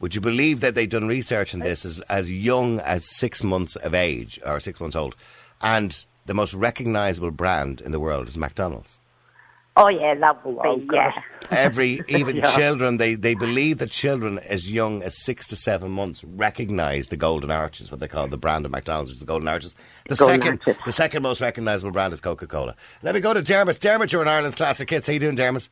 [0.00, 3.76] Would you believe that they've done research on this as, as young as six months
[3.76, 5.14] of age or six months old,
[5.62, 8.98] and the most recognisable brand in the world is McDonald's.
[9.76, 11.14] Oh yeah, that would Oh, be gosh.
[11.16, 11.22] yeah.
[11.58, 12.54] Every even Yeah.
[12.56, 17.16] children, they, they believe that children as young as six to seven months recognise the
[17.16, 19.74] golden arches, what they call the brand of McDonald's, which is the golden arches.
[20.08, 20.82] The Golden second, Arches.
[20.84, 22.74] the second most recognisable brand is Coca Cola.
[23.02, 23.78] Let me go to Dermot.
[23.80, 25.06] Dermot, you're in Ireland's classic hits.
[25.06, 25.68] How you doing, Dermot?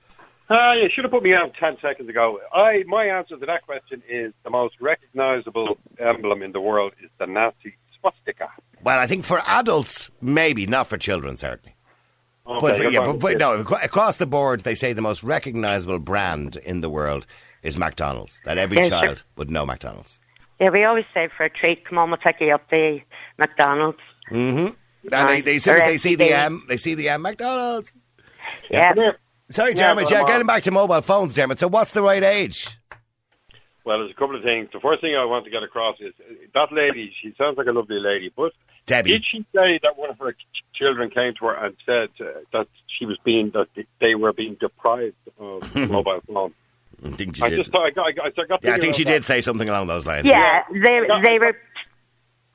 [0.51, 2.41] Ah, you should have put me out 10 seconds ago.
[2.53, 7.11] I My answer to that question is the most recognizable emblem in the world is
[7.19, 8.49] the Nazi swastika.
[8.83, 11.75] Well, I think for adults, maybe not for children, certainly.
[12.49, 15.99] Okay, But, you're yeah, but, but no, across the board, they say the most recognisable
[15.99, 17.27] brand in the world
[17.63, 18.41] is McDonald's.
[18.45, 18.91] That every Yes, sir.
[18.91, 20.19] child would know McDonald's.
[20.59, 23.01] Yeah, we always say for a treat, come on, we'll take you up the
[23.39, 23.99] McDonald's.
[24.31, 24.75] Mhm.
[25.13, 27.93] And they, they, as soon as they see the M, they see the M, McDonald's.
[28.71, 28.95] Yeah.
[28.95, 29.19] Come here.
[29.51, 30.05] Sorry, Yeah, Dermot.
[30.05, 31.59] but Yeah, getting back to mobile phones, Dermot.
[31.59, 32.69] So, what's the right age?
[33.85, 34.69] Well, there's a couple of things.
[34.73, 37.67] The first thing I want to get across is uh, that lady, she sounds like
[37.69, 38.53] a lovely lady, but
[38.89, 39.11] Debbie.
[39.13, 40.35] did she say that one of her
[40.73, 43.69] children came to her and said uh, that she was being, that
[44.01, 46.53] they were being deprived of mobile phone?
[47.05, 47.59] I think she I did.
[47.59, 49.41] just thought, I got, I got, I got yeah, I think she about did say
[49.41, 50.27] something along those lines.
[50.27, 51.21] Yeah, they Yeah.
[51.23, 51.47] they were.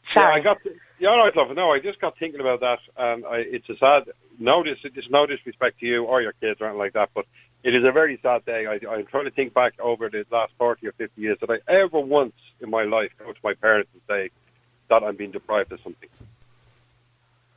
[0.07, 0.33] Yeah, Sorry.
[0.33, 0.57] I got.
[0.99, 1.55] Yeah, all right, love.
[1.55, 4.03] No, I just got thinking about that, and I, it's a sad.
[4.39, 7.25] No, dis, it's no disrespect to you or your kids or anything like that, but
[7.63, 8.67] it is a very sad day.
[8.67, 11.59] I, I'm trying to think back over the last forty or fifty years that I
[11.71, 14.29] ever once in my life go to my parents and say
[14.99, 16.09] that I'm being deprived of something.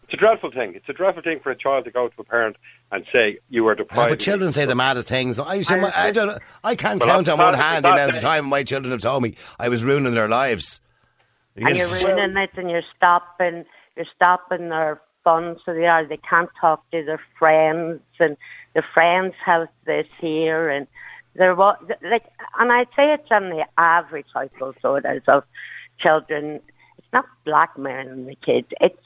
[0.05, 0.75] It's a dreadful thing.
[0.75, 2.57] It's a dreadful thing for a child to go to a parent
[2.93, 4.09] and say you are Yeah, deprived.
[4.11, 5.39] but of children say the maddest things.
[5.39, 6.29] I, used to- I, don't.
[6.29, 9.01] know- I can't Well, count on one hand the amount of time my children have
[9.01, 10.81] told me I was ruining their lives.
[11.57, 13.65] and you're ruining it, and you're stopping,
[13.97, 16.05] you're stopping their fun, so they are.
[16.05, 18.37] They can't talk to their friends, and
[18.75, 20.87] their friends have this here, and
[21.35, 22.27] they're what like.
[22.61, 25.43] And I'd say it's on the average household, so it is of
[25.99, 26.61] children.
[27.07, 28.69] It's not blackmailing the kids.
[28.81, 28.99] It's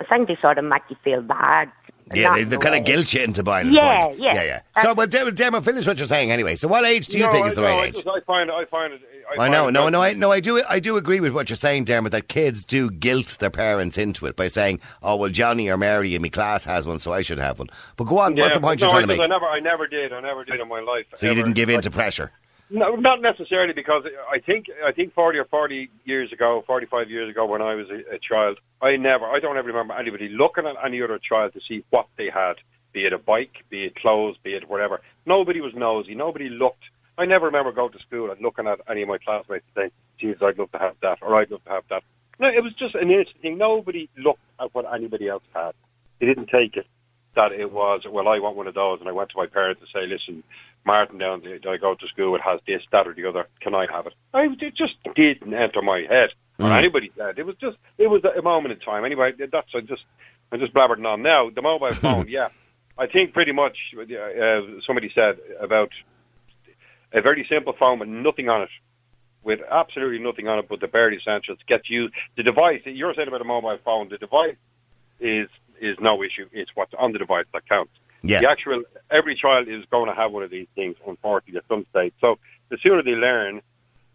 [0.00, 1.70] I think they sort of make you feel bad.
[2.12, 3.72] Yeah, they, in they a kind of guilt you into buying it.
[3.72, 4.34] Yeah, yeah.
[4.34, 4.42] yeah,
[4.76, 4.82] yeah.
[4.82, 6.54] So, but Dermot, Dermot, finish what you're saying anyway.
[6.56, 7.94] So, what age do you No, think is the no, right I age?
[7.94, 9.00] just- I find, I find it.
[9.38, 11.48] I know, find no, it no, I no, I do, I do agree with what
[11.48, 12.12] you're saying, Dermot.
[12.12, 16.14] That kids do guilt their parents into it by saying, "Oh, well, Johnny or Mary
[16.14, 18.54] in my class has one, so I should have one." But go on, Yeah, what's
[18.56, 19.24] the point no, you're trying to I, make?
[19.24, 20.12] I never, I never did.
[20.12, 21.06] I never did in my life.
[21.16, 22.32] so you didn't give in Like, to pressure.
[22.70, 27.10] No, not necessarily because I think I think forty or forty years ago, forty five
[27.10, 30.28] years ago, when I was a, a child, I never, I don't ever remember anybody
[30.28, 32.56] looking at any other child to see what they had,
[32.92, 35.02] be it a bike, be it clothes, be it whatever.
[35.26, 36.14] Nobody was nosy.
[36.14, 36.84] Nobody looked.
[37.18, 39.90] I never remember going to school and looking at any of my classmates and saying,
[40.18, 42.02] "Geez, I'd love to have that," or "I'd love to have that."
[42.38, 43.58] No, it was just an innocent thing.
[43.58, 45.72] Nobody looked at what anybody else had.
[46.18, 46.86] They didn't take it.
[47.34, 49.82] That it was, well, I want one of those, and I went to my parents
[49.82, 50.42] to say, listen,
[50.84, 53.48] Martin down the, I go to school, it has this, that, or the other.
[53.60, 54.14] Can I have it?
[54.32, 56.76] I, it just didn't enter my head or Mm.
[56.78, 57.38] anybody's head.
[57.38, 59.04] It was just, it was a moment in time.
[59.04, 60.04] Anyway, that's I just,
[60.52, 61.50] I'm just blabbering on now.
[61.50, 62.48] The mobile phone, yeah,
[62.96, 65.90] I think pretty much uh, somebody said about
[67.12, 68.68] a very simple phone with nothing on it,
[69.42, 71.58] with absolutely nothing on it but the bare essentials.
[71.66, 72.82] Gets you the device.
[72.84, 74.08] You're saying about a mobile phone.
[74.08, 74.56] The device
[75.18, 75.48] is
[75.80, 76.48] is no issue.
[76.52, 77.92] It's what's on the device that counts.
[78.22, 78.40] Yeah.
[78.40, 81.84] The actual every child is going to have one of these things, unfortunately, at some
[81.90, 82.14] stage.
[82.20, 82.38] So
[82.70, 83.60] the sooner they learn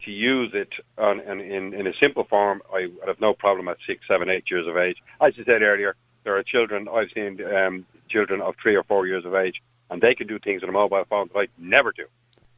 [0.06, 3.68] to use it on, in, in, in a simple form, I would have no problem
[3.68, 4.98] at six, seven, eight years of age.
[5.22, 9.06] As you said earlier, there are children, I've seen um, children of three or four
[9.08, 11.92] years of age, and they can do things on a mobile phone that I'd never
[11.92, 12.06] do,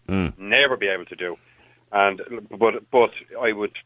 [0.07, 0.37] Mm.
[0.37, 1.37] never be able to do.
[1.91, 3.77] And but but I would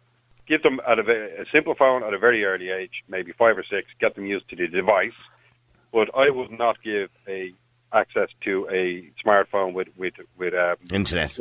[0.48, 3.90] give them at a, simple phone at a very early age, maybe five or six,
[4.00, 5.14] get them used to the device.
[5.92, 7.54] But I would not give a
[7.94, 11.40] access to a smartphone with with with um, Internet.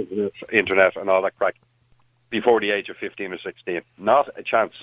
[0.52, 1.56] internet and all that crack
[2.30, 3.80] before the age of 15 or 16.
[3.98, 4.74] Not a chance.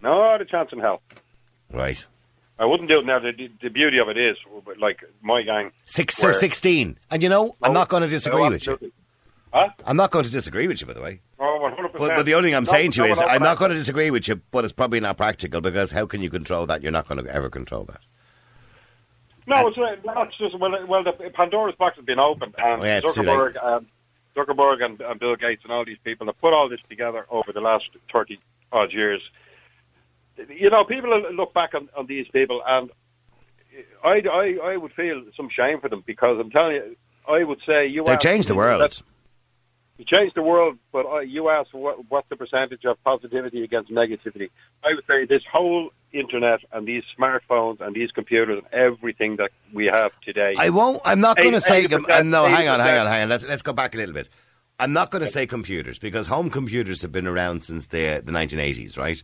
[0.00, 1.00] Not a chance in hell.
[1.70, 2.04] Right.
[2.58, 3.18] I wouldn't do it now.
[3.18, 4.36] The, the beauty of it is,
[4.78, 5.72] like my gang.
[5.84, 6.98] Six or 16.
[7.10, 8.92] And you know, I'm Oh, not going to oh, disagree with you.
[9.52, 9.68] Huh?
[9.86, 11.20] I'm not going to disagree with you, by the way.
[11.38, 11.92] Oh, 100%.
[11.92, 13.48] But, but the only thing I'm No, saying to you no, is, no, I'm no,
[13.48, 16.30] not going to disagree with you, but it's probably not practical because how can you
[16.30, 16.82] control that?
[16.82, 18.00] You're not going to ever control that.
[19.46, 20.86] No, it's uh, not just well.
[20.86, 23.86] Well, the Pandora's box has been opened, and Oh, yeah, Zuckerberg, um,
[24.36, 27.52] Zuckerberg, and, and Bill Gates, and all these people have put all this together over
[27.52, 28.38] the last thirty
[28.70, 29.20] odd years.
[30.48, 32.90] You know, people look back on, on these people, and
[34.04, 36.96] I, I, I would feel some shame for them because I'm telling you,
[37.28, 39.02] I would say you They've changed the world.
[40.02, 44.50] You changed the world, but you ask what, what's the percentage of positivity against negativity.
[44.82, 49.52] I would say this whole internet and these smartphones and these computers and everything that
[49.72, 50.56] we have today.
[50.58, 51.00] I won't.
[51.04, 51.86] I'm not going to say.
[51.86, 53.28] 80%, uh, no, hang on, hang on, hang on.
[53.28, 54.28] Let's let's go back a little bit.
[54.80, 58.32] I'm not going to say computers because home computers have been around since the the
[58.32, 59.22] 1980s, right?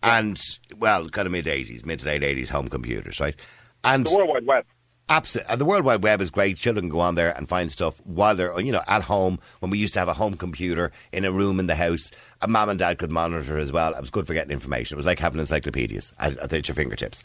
[0.00, 0.40] And
[0.78, 3.34] well, kind of mid 80s, mid to late 80s, home computers, right?
[3.82, 4.64] And the World Wide Web.
[5.08, 5.52] Absolutely.
[5.52, 6.56] And the World Wide Web is great.
[6.56, 9.38] Children can go on there and find stuff while they're, you know, at home.
[9.60, 12.52] When we used to have a home computer in a room in the house, and
[12.52, 13.94] mom and dad could monitor as well.
[13.94, 14.94] It was good for getting information.
[14.94, 17.22] It was like having encyclopedias at, at your fingertips.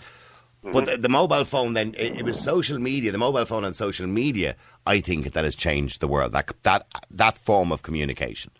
[0.61, 3.13] But the, the mobile phone, then, it, it was social media.
[3.13, 6.33] The mobile phone and social media, I think, that has changed the world.
[6.33, 8.51] That that that form of communication.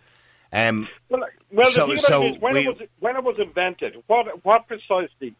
[0.54, 3.38] Um, Well, well So- the thing so is when, we- it was, when it was
[3.38, 5.36] invented, what, what precisely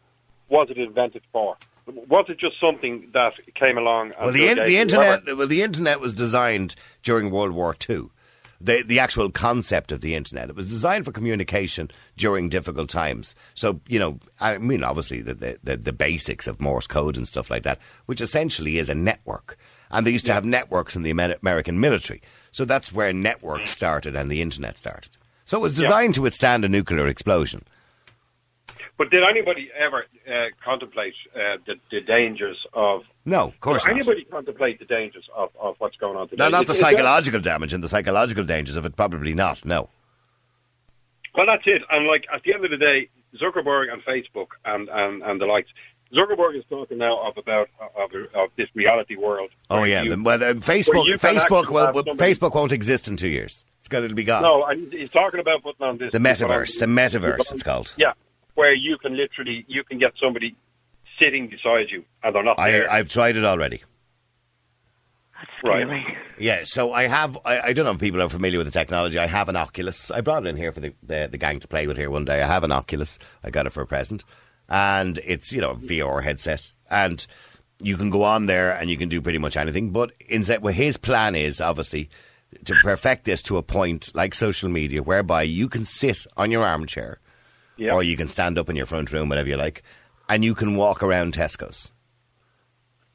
[0.50, 1.56] was it invented for?
[2.08, 4.12] Was it just something that came along?
[4.20, 5.24] Well, the, in, the internet.
[5.26, 8.10] Well, the internet was designed during World War Two.
[8.60, 10.50] The the actual concept of the internet.
[10.50, 13.34] It was designed for communication during difficult times.
[13.54, 17.26] So you know, I mean, obviously the the, the, the basics of Morse code and
[17.26, 19.58] stuff like that, which essentially is a network.
[19.90, 22.22] And they used to have networks in the American military.
[22.52, 23.74] So that's where networks mm.
[23.74, 25.16] started and the internet started.
[25.44, 27.62] So it was designed to withstand a nuclear explosion.
[29.00, 33.04] But did anybody ever uh, contemplate uh, the, the dangers of?
[33.24, 33.96] No, of course did not.
[33.96, 36.44] anybody contemplate the dangers of, of what's going on today?
[36.44, 38.94] No, not the Is- is that- psychological damage and the psychological dangers of it.
[38.96, 39.64] Probably not.
[39.64, 39.88] No.
[41.34, 41.82] Well, that's it.
[41.90, 45.46] And like at the end of the day, Zuckerberg and Facebook and, and, and the
[45.46, 45.70] likes.
[46.12, 49.48] Zuckerberg is talking now of about of, of this reality world.
[49.70, 53.28] Oh yeah, you- the, well, the Facebook, Facebook, well, well, Facebook won't exist in two
[53.28, 53.64] years.
[53.78, 54.42] It's going to be gone.
[54.42, 57.94] No, and he's talking about putting on this the metaverse, the metaverse, it's called.
[57.96, 58.12] Yeah,
[58.60, 60.54] where you can literally you can get somebody
[61.18, 62.92] sitting beside you and they're not I, there.
[62.92, 63.82] I've tried it already.
[65.64, 65.86] Right.
[65.86, 66.18] Scary.
[66.38, 67.38] Yeah, so I have.
[67.46, 69.18] I, I don't know if people are familiar with the technology.
[69.18, 70.10] I have an Oculus.
[70.10, 72.26] I brought it in here for the, the the gang to play with here one
[72.26, 72.42] day.
[72.42, 73.18] I have an Oculus.
[73.42, 74.22] I got it for a present,
[74.68, 77.26] and it's you know a VR headset, and
[77.80, 79.90] you can go on there and you can do pretty much anything.
[79.90, 82.10] But instead, well, his plan is obviously
[82.66, 86.66] to perfect this to a point like social media, whereby you can sit on your
[86.66, 87.20] armchair,
[87.80, 87.94] Yeah.
[87.94, 89.82] or you can stand up in your front room, whatever you like,
[90.28, 91.92] and you can walk around Tesco's,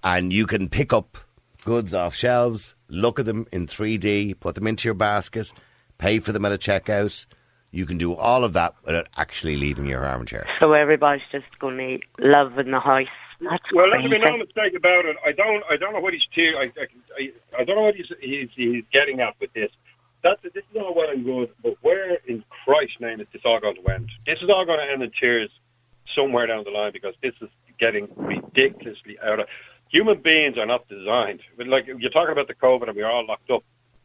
[0.03, 1.17] and you can pick up
[1.63, 5.51] goods off shelves, look at them in 3D, put them into your basket,
[5.97, 7.25] pay for them at a checkout.
[7.71, 10.47] You can do all of that without actually leaving your armchair.
[10.61, 13.07] So everybody's just going to love in the house.
[13.41, 14.07] That's Well, crazy.
[14.07, 15.17] there's been no mistake about it.
[15.25, 15.61] I don't.
[15.69, 16.25] I don't know what he's.
[16.33, 16.87] Te- I, I,
[17.19, 19.71] I, I don't know what he's, he's he's getting at with this.
[20.25, 23.59] That's this is all well and good, but where in Christ's name is this all
[23.59, 24.09] going to end?
[24.25, 25.51] This is all going to end in tears
[26.15, 29.47] somewhere down the line because this is getting ridiculously out of.
[29.89, 31.41] Human beings are not designed.
[31.59, 33.63] Like you're talking about the COVID and we're all locked up.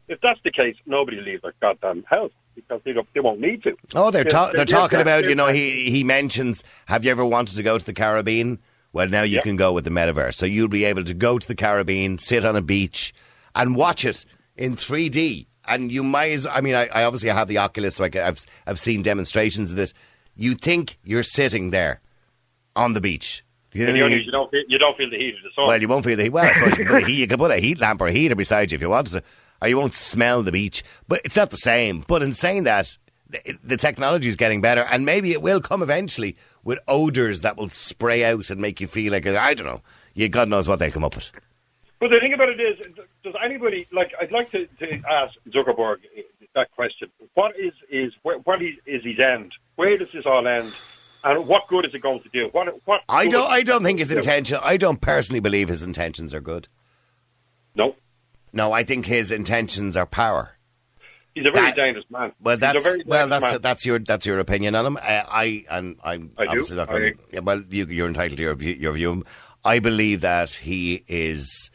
[0.09, 3.63] If that's the case, nobody leaves their goddamn house because they don't, they won't need
[3.63, 3.75] to.
[3.95, 6.63] Oh, they're ta- they're talking about you know he he mentions.
[6.85, 8.59] Have you ever wanted to go to the Caribbean?
[8.93, 10.35] Well, now you can go with the metaverse.
[10.35, 13.11] So you'll be able to go to the Caribbean, sit on a beach,
[13.55, 14.23] and watch it
[14.55, 15.47] in 3D.
[15.73, 18.23] And you might, as, I mean, I, I obviously have the Oculus, so I can,
[18.23, 19.93] I've, I've seen demonstrations of this.
[20.35, 22.01] You think you're sitting there
[22.75, 23.43] on the beach.
[23.71, 25.35] The And only the thing only, you- you don't feel, you don't feel the heat
[25.35, 25.67] of the sun.
[25.67, 26.29] well, you won't feel the heat.
[26.33, 28.07] Well, I suppose you can, put a heat, you can put a heat lamp or
[28.07, 29.23] a heater beside you if you wanted to,
[29.61, 30.83] or you won't smell the beach.
[31.07, 32.03] But it's not the same.
[32.07, 32.97] But in saying that,
[33.29, 37.55] the, the technology is getting better, and maybe it will come eventually with odors that
[37.55, 39.81] will spray out and make you feel like I don't know.
[40.13, 41.31] You God knows what they'll come up with.
[42.01, 42.77] But the thing about it is,
[43.23, 44.11] does anybody like?
[44.19, 45.97] I'd like to, to ask Zuckerberg
[46.55, 47.09] that question.
[47.35, 49.53] What is is what is, is his end?
[49.75, 50.73] Where does this all end?
[51.23, 52.49] And what good is it going to do?
[52.51, 53.01] What what?
[53.07, 53.49] I don't.
[53.49, 54.57] I don't think his intention.
[54.63, 56.67] I don't personally believe his intentions are good.
[57.75, 57.95] No,
[58.51, 60.57] No, I think his intentions are power.
[61.35, 62.33] he's a very That- dangerous man.
[62.41, 63.61] Well, He's a that's very well, that's man.
[63.61, 64.97] that's your that's your opinion on him.
[64.97, 66.49] Uh, I and I'm I do.
[66.49, 66.89] obviously not.
[66.89, 69.23] I- Going, yeah, well, you, you're entitled to your your view.
[69.63, 71.69] I believe that he is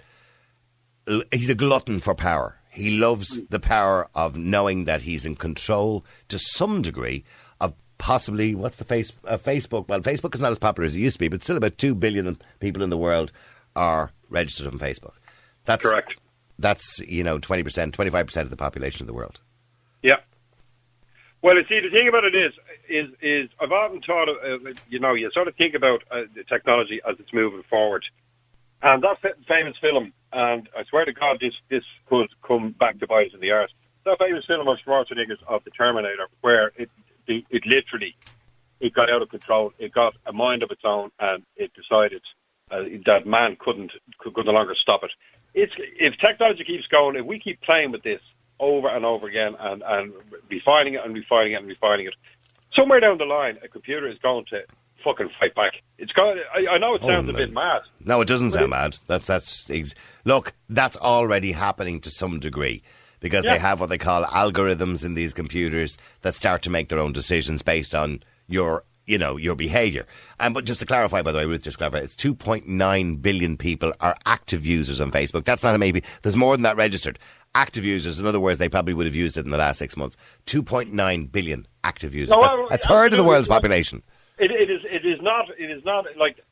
[1.32, 2.58] he's a glutton for power.
[2.70, 7.24] He loves the power of knowing that he's in control to some degree
[7.60, 9.88] of possibly what's the face uh, Facebook.
[9.88, 11.94] Well, Facebook is not as popular as it used to be, but still about two
[11.94, 13.32] billion people in the world
[13.74, 15.14] are registered on Facebook.
[15.64, 16.18] That's Correct.
[16.58, 19.40] That's you know twenty percent, twenty five percent of the population of the world.
[20.02, 20.18] Yeah.
[21.42, 22.52] Well, you see, the thing about it is,
[22.88, 26.22] is, is I've often thought, of, uh, you know, you sort of think about uh,
[26.34, 28.04] the technology as it's moving forward,
[28.82, 32.98] and that fa- famous film, and I swear to God, this this could come back
[32.98, 33.72] to bite us in the arse.
[34.04, 36.90] That famous film of Schwarzenegger's of the Terminator, where it
[37.26, 38.14] the, it literally
[38.78, 39.72] it got out of control.
[39.78, 42.22] It got a mind of its own, and it decided
[42.70, 45.12] uh, that man couldn't could, could no longer stop it.
[45.54, 48.20] It's if technology keeps going, if we keep playing with this
[48.60, 50.12] over and over again, and and
[50.50, 52.14] refining it and refining it and refining it,
[52.74, 54.64] somewhere down the line, a computer is going to
[55.06, 55.72] fucking fight back.
[55.98, 56.38] It's going.
[56.54, 57.82] I, I know it sounds a bit mad.
[58.04, 58.96] No, it doesn't sound mad.
[59.06, 60.52] That's that's ex- look.
[60.68, 62.82] That's already happening to some degree
[63.20, 63.54] because Yeah.
[63.54, 67.12] they have what they call algorithms in these computers that start to make their own
[67.12, 70.04] decisions based on your you know your behaviour.
[70.40, 73.92] And but just to clarify, by the way, Ruth, just clarify, it's 2.9 billion people
[74.00, 75.44] are active users on Facebook.
[75.44, 76.02] That's not a maybe.
[76.22, 77.18] There's more than that registered.
[77.54, 79.96] Active users, in other words, they probably would have used it in the last six
[79.96, 80.14] months.
[80.44, 82.36] 2.9 billion active users.
[82.36, 84.02] No, That's I- a third of the world's population.
[84.38, 84.82] It, it is.
[84.84, 85.48] It is not.
[85.58, 86.44] It is not like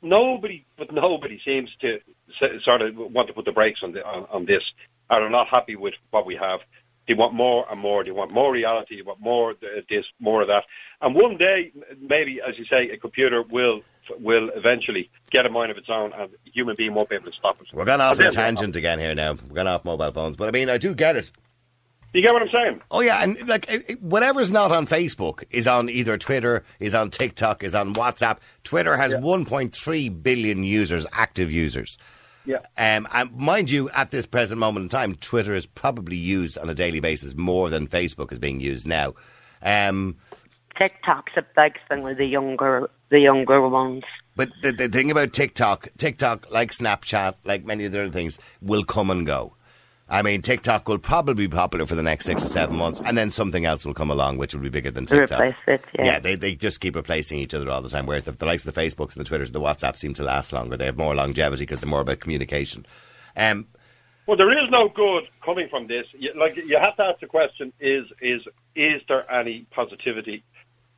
[0.00, 2.00] nobody, but nobody seems to
[2.62, 4.62] sort of want to put the brakes on, the, on on this.
[5.10, 6.60] Are not happy with what we have.
[7.06, 8.04] They want more and more.
[8.04, 8.96] They want more reality.
[8.96, 10.64] They want more th- this, more of that.
[11.00, 13.82] And one day, maybe, as you say, a computer will
[14.18, 17.30] will eventually get a mind of its own, and a human being won't be able
[17.30, 17.66] to stop it.
[17.72, 19.32] We're going off And on a tangent again here now.
[19.34, 20.36] We're going off mobile phones.
[20.36, 21.32] But I mean, I do get it.
[22.12, 22.80] You get what I'm saying?
[22.90, 26.94] Oh yeah, and like it- it- whatever's not on Facebook is on either Twitter, is
[26.94, 28.38] on TikTok, is on WhatsApp.
[28.64, 31.96] Twitter has 1.3 billion users, active users.
[32.44, 32.58] Yeah.
[32.76, 36.68] Um, and mind you, at this present moment in time, Twitter is probably used on
[36.68, 39.14] a daily basis more than Facebook is being used now.
[39.62, 40.16] Um,
[40.78, 44.02] TikTok's a big thing with the younger, the younger ones.
[44.34, 49.10] but the, the thing about TikTok, TikTok, like Snapchat, like many other things, will come
[49.10, 49.54] and go.
[50.12, 53.16] I mean, TikTok will probably be popular for the next six or seven months, and
[53.16, 55.40] then something else will come along which will be bigger than TikTok.
[55.40, 56.18] replace it, yeah.
[56.18, 58.04] they, they just keep replacing each other all the time.
[58.04, 60.22] Whereas the, the likes of the Facebooks and the Twitters and the WhatsApp seem to
[60.22, 60.76] last longer.
[60.76, 62.84] They have more longevity because they're more about communication.
[63.38, 63.68] Um,
[64.26, 66.06] Well, there is no good coming from this.
[66.12, 68.42] You, like you have to ask the question: Is is
[68.74, 70.44] is there any positivity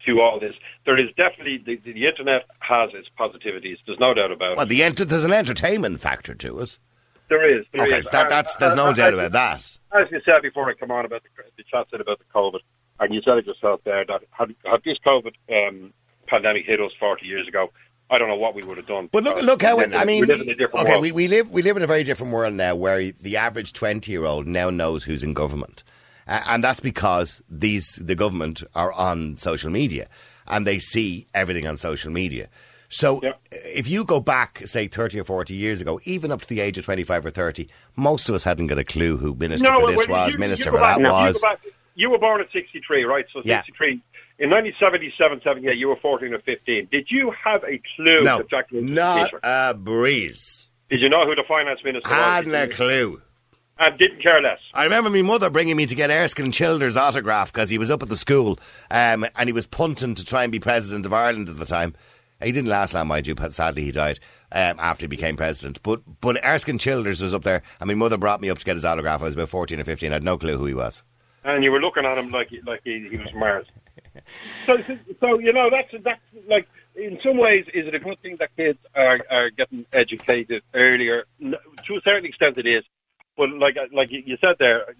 [0.07, 0.57] to all this?
[0.87, 3.79] There is definitely the, the internet has its positivities.
[3.87, 4.71] There's no doubt about well, it.
[4.71, 6.79] the enter- there's an entertainment factor to it.
[7.29, 7.65] There is.
[7.73, 8.09] There Okay, is.
[8.11, 9.79] that, that's there's no doubt about that.
[9.93, 12.61] As you said before I come on about the, the chat said about the COVID,
[13.01, 15.93] and you said it yourself there that had, had this COVID um,
[16.27, 17.71] pandemic hit us 40 years ago,
[18.11, 19.09] I don't know what we would have done.
[19.11, 21.03] But look, look how we it, I mean, we live in a different okay, world.
[21.03, 24.13] we, we live we live in a very different world now, where the average twenty
[24.13, 25.83] year old now knows who's in government,
[26.29, 30.09] uh, and that's because these the government are on social media
[30.47, 32.49] and they see everything on social media.
[32.95, 33.33] So Yeah.
[33.51, 36.79] if you go back, say thirty or forty years ago, even up to the age
[36.79, 39.91] of twenty five or thirty, most of us hadn't got a clue who minister for
[39.91, 41.41] this was, you- minister you for back- that you was.
[41.41, 41.61] go back-
[41.97, 43.25] You were born in 63, right?
[43.33, 43.63] So Yeah.
[43.63, 44.01] 63.
[44.39, 46.87] In 1977, 78, you were 14 or 15.
[46.91, 50.69] Did you have a clue No, that Jack Nicholson was not a breeze.
[50.91, 52.17] Did you know who the finance minister was?
[52.19, 53.21] Hadn't a clue.
[53.79, 54.61] And didn't care less.
[54.73, 58.05] I remember my mother bringing me to get Erskine Childers' autograph because he was up
[58.05, 58.57] at the school
[58.93, 61.95] um, and he was punting to try and be president of Ireland at the time.
[62.43, 64.19] He didn't last long, mind you, sadly he died
[64.53, 65.83] um, after he became president.
[65.83, 68.77] But but Erskine Childers was up there I mean, mother brought me up to get
[68.77, 69.23] his autograph.
[69.23, 70.11] I was about 14 or 15.
[70.11, 71.05] I had no clue who he was.
[71.45, 73.67] and you were looking at him like like he, he was Mars.
[74.67, 74.83] so,
[75.21, 78.55] so you know that's that's like in some ways, is it a good thing that
[78.57, 81.25] kids are, are getting educated earlier?
[81.41, 82.85] To a certain extent, it is.
[83.37, 84.95] But like like you you said there,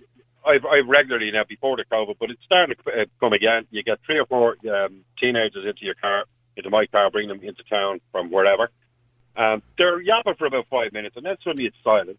[0.45, 3.67] I've, I've regularly now before the COVID, but it's starting to uh, come again.
[3.71, 6.25] You get three or four um, teenagers into your car,
[6.57, 8.71] into my car, bring them into town from wherever.
[9.37, 12.19] Um, they're yapping for about five minutes, and then suddenly it's silence.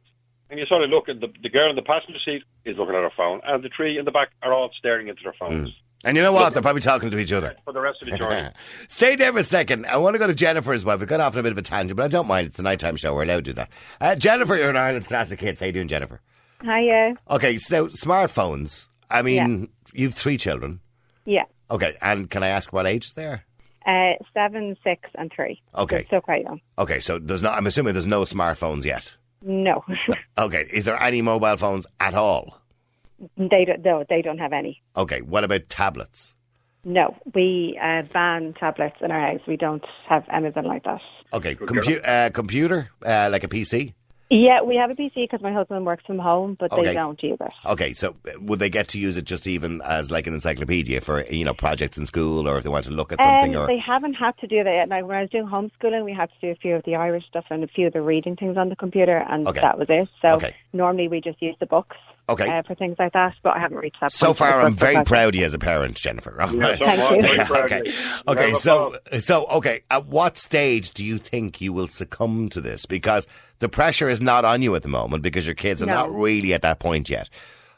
[0.49, 2.95] And you sort of look at the, the girl in the passenger seat is looking
[2.95, 5.73] at her phone, and the three in the back are all staring into their phones.
[6.03, 6.53] And you know what?
[6.53, 7.55] They're probably talking to each other.
[7.63, 8.51] For the rest of the journey.
[8.89, 9.87] Stay there for a second.
[9.87, 10.99] I want to go to Jennifer as well.
[10.99, 12.45] We've got off on a bit of a tangent, but I don't mind.
[12.47, 13.15] It's a nighttime show.
[13.15, 13.69] We're allowed to do that.
[13.99, 15.61] Uh, Jennifer, you're an Ireland's classic hits.
[15.61, 16.21] How you doing, Jennifer?
[16.61, 17.15] Hiya.
[17.31, 18.89] Okay, so smartphones.
[19.09, 20.79] I mean, you've three children.
[21.25, 21.45] Yeah.
[21.71, 23.43] Okay, and can I ask what age they are?
[23.85, 25.61] Uh, seven, six, and three.
[25.75, 26.07] Okay.
[26.09, 26.59] They're quite young.
[26.79, 27.49] Okay, so there's no.
[27.51, 29.15] I'm assuming there's no smartphones yet.
[29.43, 29.83] No,
[30.37, 32.59] Okay, is there any mobile phones at all?
[33.37, 33.83] they don't.
[33.83, 34.81] No, they don't have any.
[34.97, 36.35] Okay, what about tablets?
[36.83, 39.41] No, we uh, ban tablets in our house.
[39.47, 41.01] We don't have anything like that.
[41.33, 43.93] Okay, compu- uh, computer, uh, like a PC.
[44.31, 46.83] Yeah, we have a PC because my husband works from home, but Okay.
[46.85, 47.51] they don't use it.
[47.63, 50.99] Okay, so uh, would they get to use it just even as like an encyclopedia
[51.01, 53.63] for you know projects in school, or if they want to look at something, Um,
[53.63, 54.89] or They haven't had to do that yet.
[54.89, 57.25] Now, when I was doing homeschooling, we had to do a few of the Irish
[57.27, 59.61] stuff and a few of the reading things on the computer, and Okay.
[59.61, 60.09] that was it.
[60.23, 60.55] So Okay.
[60.73, 61.97] normally we just use the books
[62.27, 62.49] Okay.
[62.49, 64.61] uh, for things like that, but I haven't reached that so point far.
[64.61, 66.35] I'm very But- proud of you as a parent, Jennifer.
[66.39, 67.21] Yeah, so Thank you.
[67.21, 67.93] Very proud okay, you.
[68.27, 68.53] okay.
[68.55, 69.81] So, so okay.
[69.91, 72.85] At what stage do you think you will succumb to this?
[72.87, 73.27] Because
[73.59, 75.93] the pressure is not on you at the moment because your kids are No.
[75.93, 77.29] not really at that point yet.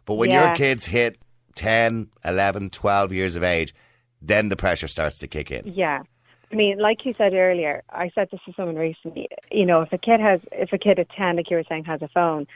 [0.06, 1.18] But when your kids hit
[1.56, 3.74] 10, 11, 12 years of age,
[4.22, 5.74] then the pressure starts to kick in.
[5.76, 6.04] Yeah.
[6.52, 9.28] I mean, like you said earlier, I said this to someone recently.
[9.52, 11.84] You know, if a kid has, if a kid at ten, like you were saying,
[11.84, 12.48] has a phone,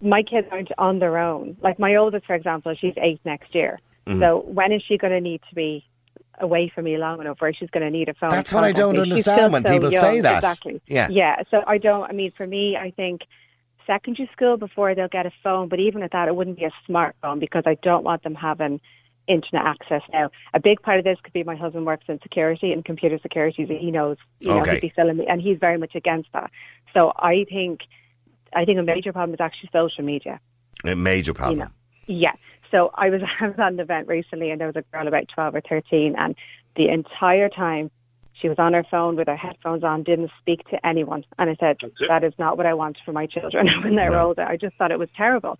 [0.00, 1.56] my kids aren't on their own.
[1.62, 3.80] Like my oldest, for example, she's eight next year.
[4.06, 4.20] Mm-hmm.
[4.20, 5.84] So when is she going to need to be
[6.38, 8.30] away from me long enough where she's going to need a phone?
[8.30, 9.02] That's what I don't me?
[9.02, 10.02] Understand when so people young.
[10.02, 10.36] say that.
[10.38, 10.80] Exactly.
[10.86, 11.08] Yeah.
[11.10, 11.42] Yeah.
[11.50, 12.08] So I don't.
[12.08, 13.26] I mean, for me, I think
[13.86, 15.68] secondary school before they'll get a phone.
[15.68, 18.80] But even at that, it wouldn't be a smartphone because I don't want them having
[19.26, 20.30] internet access now.
[20.54, 23.66] A big part of this could be my husband works in security and computer security,
[23.66, 24.72] so he knows, you know, Okay.
[24.74, 26.50] he'd be filling me, and he's very much against that.
[26.94, 27.82] So I think,
[28.52, 30.40] I think a major problem is actually social media.
[30.84, 31.58] A major problem.
[31.58, 31.70] You know,
[32.06, 32.32] yeah.
[32.70, 35.28] So I was I was at an event recently, and there was a girl about
[35.28, 36.34] twelve or thirteen, and
[36.76, 37.90] the entire time
[38.32, 41.24] she was on her phone with her headphones on, didn't speak to anyone.
[41.38, 42.08] And I said, That's it.
[42.08, 44.28] that is not what I want for my children when they're No.
[44.28, 44.42] older.
[44.46, 45.58] I just thought it was terrible.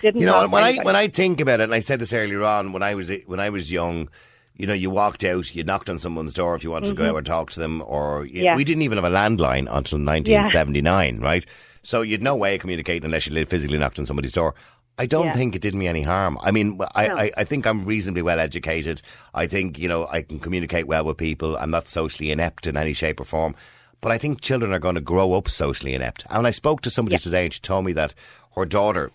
[0.00, 1.98] Didn't You know, talk to when I when I think about it, and I said
[1.98, 4.08] this earlier on, when I was when I was young,
[4.56, 7.10] you know, you walked out, you knocked on someone's door if you wanted to go
[7.10, 8.44] out and talk to them, or you, Mm-hmm.
[8.44, 8.56] Yeah.
[8.56, 11.44] we didn't even have a landline until 1979, right?
[11.82, 14.54] So you'd no way of communicating unless you physically knocked on somebody's door.
[14.98, 15.32] I don't Yeah.
[15.34, 16.38] think it did me any harm.
[16.42, 17.16] I mean, I, No.
[17.16, 19.00] I, I think I'm reasonably well educated.
[19.34, 21.56] I think, you know, I can communicate well with people.
[21.56, 23.54] I'm not socially inept in any shape or form.
[24.00, 26.26] But I think children are going to grow up socially inept.
[26.28, 27.20] And I spoke to somebody Yeah.
[27.20, 28.14] today and she told me that
[28.56, 29.10] her daughter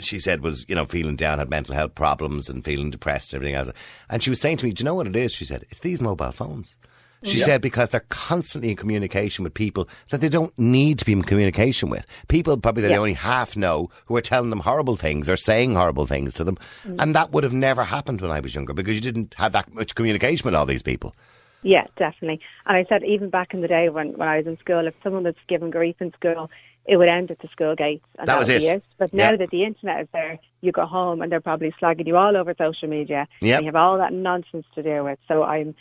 [0.00, 3.36] she said was you know feeling down, had mental health problems, and feeling depressed and
[3.38, 3.70] everything else.
[4.10, 5.78] And she was saying to me, "Do you know what it is?" She said, "It's
[5.80, 6.76] these mobile phones."
[7.24, 11.12] She said because they're constantly in communication with people that they don't need to be
[11.12, 12.06] in communication with.
[12.28, 15.74] People probably that they only half know who are telling them horrible things or saying
[15.74, 16.58] horrible things to them.
[16.86, 16.96] Mm.
[17.02, 19.72] And that would have never happened when I was younger because you didn't have that
[19.74, 21.14] much communication with all these people.
[21.62, 22.40] Yeah, definitely.
[22.66, 24.94] And I said even back in the day when, when I was in school, if
[25.02, 26.50] someone was given grief in school,
[26.84, 28.04] it would end at the school gates.
[28.18, 28.62] And That that, was it.
[28.62, 28.84] it.
[28.98, 29.36] But now Yeah.
[29.36, 32.54] that the internet is there, you go home and they're probably slagging you all over
[32.58, 33.26] social media.
[33.40, 33.56] Yep.
[33.56, 35.18] And you have all that nonsense to deal with.
[35.26, 35.74] So I'm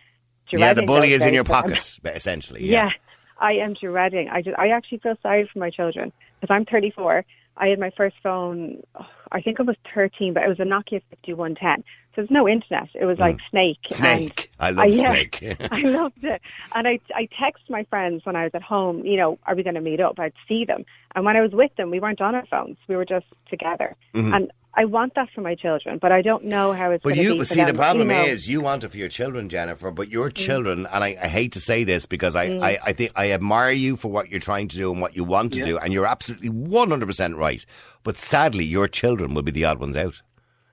[0.51, 2.65] yeah, the bully is in your pocket, essentially.
[2.65, 2.91] Yeah.
[3.39, 4.29] I am dreading.
[4.29, 7.25] I just, I actually feel sorry for my children because I'm 34.
[7.57, 10.63] I had my first phone, oh, I think I was 13, but it was a
[10.63, 11.83] Nokia 5110.
[11.83, 12.89] So there's no internet.
[12.93, 13.79] It was like Snake.
[13.89, 13.97] and- Mm.
[13.97, 14.51] Snake.
[14.59, 15.09] I love yeah.
[15.11, 15.57] Snake.
[15.71, 16.41] I loved it.
[16.73, 19.63] And I, I text my friends when I was at home, you know, are we
[19.63, 20.19] going to meet up?
[20.19, 20.85] I'd see them.
[21.15, 22.77] And when I was with them, we weren't on our phones.
[22.87, 23.95] We were just together.
[24.13, 27.03] And I want that for my children, but I don't know how it's.
[27.03, 28.23] But you be for see, the problem you know.
[28.23, 29.91] is you want it for your children, Jennifer.
[29.91, 30.35] But your Mm.
[30.35, 33.71] children, and I, I hate to say this because I, I, I think I admire
[33.71, 35.65] you for what you're trying to do and what you want to Yeah.
[35.65, 37.63] do, and you're absolutely one hundred percent right.
[38.03, 40.21] But sadly, your children will be the odd ones out.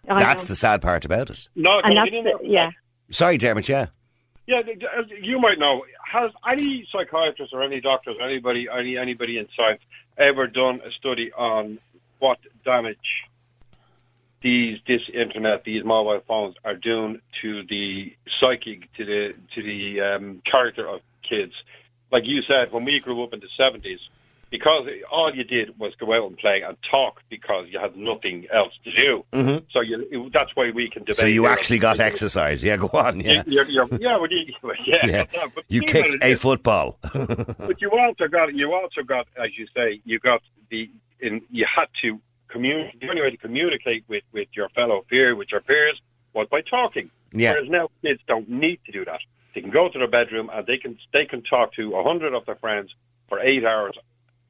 [0.08, 0.48] I That's know.
[0.48, 1.48] the sad part about it.
[1.54, 2.70] No, and that's you the, yeah.
[3.10, 3.68] Sorry, Dermot.
[3.68, 3.86] Yeah.
[4.46, 5.84] Yeah, th- th- you might know.
[6.04, 9.82] Has any psychiatrist or any doctors, anybody, any anybody in science,
[10.16, 11.78] ever done a study on
[12.18, 13.24] what damage
[14.42, 20.00] these this internet, these mobile phones are doing to the psychic, to the to the
[20.00, 21.54] um, character of kids?
[22.10, 24.00] Like you said, when we grew up in the seventies,
[24.50, 28.46] because all you did was go out and play and talk because you had nothing
[28.52, 29.24] else to do.
[29.32, 29.64] Mm-hmm.
[29.70, 31.16] So you, that's why we can debate.
[31.18, 32.62] So you actually got exercise.
[32.62, 33.20] Yeah, go on.
[33.20, 33.44] Yeah.
[33.46, 34.52] You, you're, you're, yeah, well, you,
[34.84, 35.46] yeah, Yeah.
[35.54, 36.98] But You you kicked a football.
[37.12, 41.64] but you also got you also got as you say you got the in you
[41.66, 42.20] had to
[42.50, 46.00] communicate the only way to communicate with with your fellow peer with your peers
[46.34, 47.52] was by talking Yeah.
[47.52, 49.20] whereas now kids don't need to do that
[49.54, 52.34] they can go to their bedroom and they can they can talk to a hundred
[52.34, 52.94] of their friends
[53.28, 53.96] for eight hours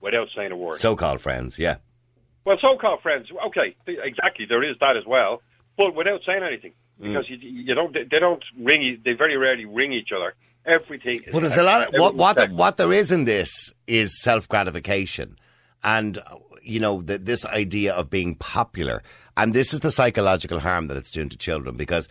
[0.00, 1.58] without saying a word So-called friends.
[1.58, 1.76] Yeah.
[2.44, 5.42] well so-called friends okay exactly there is that as well
[5.76, 7.04] but without saying anything Mm.
[7.08, 7.36] because you
[7.68, 10.34] you don't they don't ring they very rarely ring each other
[10.66, 14.46] everything Well, there's a lot of what what, what there is in this is self
[14.46, 15.38] gratification,
[15.82, 16.18] and
[16.62, 19.02] you know the, this idea of being popular,
[19.36, 22.08] and this is the psychological harm that it's doing to children because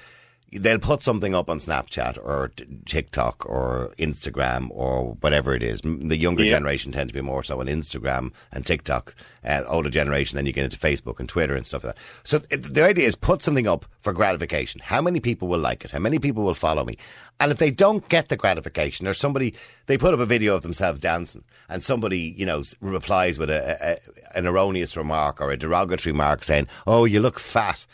[0.51, 2.51] they'll put something up on Snapchat or
[2.85, 5.81] TikTok or Instagram or whatever it is.
[5.81, 6.53] The younger Yeah.
[6.53, 9.13] generation tend to be more so on Instagram and TikTok.
[9.45, 12.01] Uh, older generation, then you get into Facebook and Twitter and stuff like that.
[12.23, 14.81] So the idea is put something up for gratification.
[14.83, 15.91] How many people will like it?
[15.91, 16.97] How many people will follow me?
[17.39, 19.53] And if they don't get the gratification, or somebody
[19.85, 23.77] they put up a video of themselves dancing, and somebody you know replies with a,
[23.81, 27.85] a, a an erroneous remark or a derogatory remark saying, "Oh, you look fat,"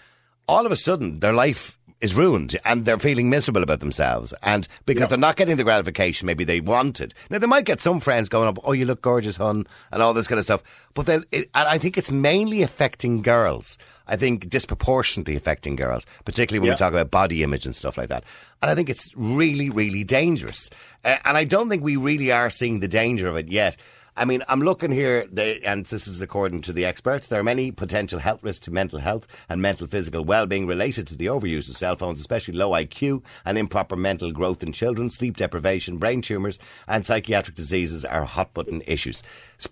[0.47, 4.67] all of a sudden their life is ruined and they're feeling miserable about themselves and
[4.85, 7.13] because they're not getting the gratification maybe they wanted.
[7.29, 10.13] Now they might get some friends going up oh you look gorgeous hun and all
[10.13, 10.61] this kind of stuff
[10.93, 13.77] but then it, and i think it's mainly affecting girls.
[14.07, 16.73] I think disproportionately affecting girls particularly when Yeah.
[16.73, 18.23] we talk about body image and stuff like that.
[18.61, 20.69] And i think it's really really dangerous.
[21.03, 23.77] Uh, and i don't think we really are seeing the danger of it yet
[24.18, 27.28] I mean, I'm looking here, they, and this is according to the experts.
[27.28, 31.16] There are many potential health risks to mental health and mental physical well-being related to
[31.16, 35.09] the overuse of cell phones, especially low IQ and improper mental growth in children.
[35.09, 39.22] Sleep deprivation, brain tumours, and psychiatric diseases are hot-button issues.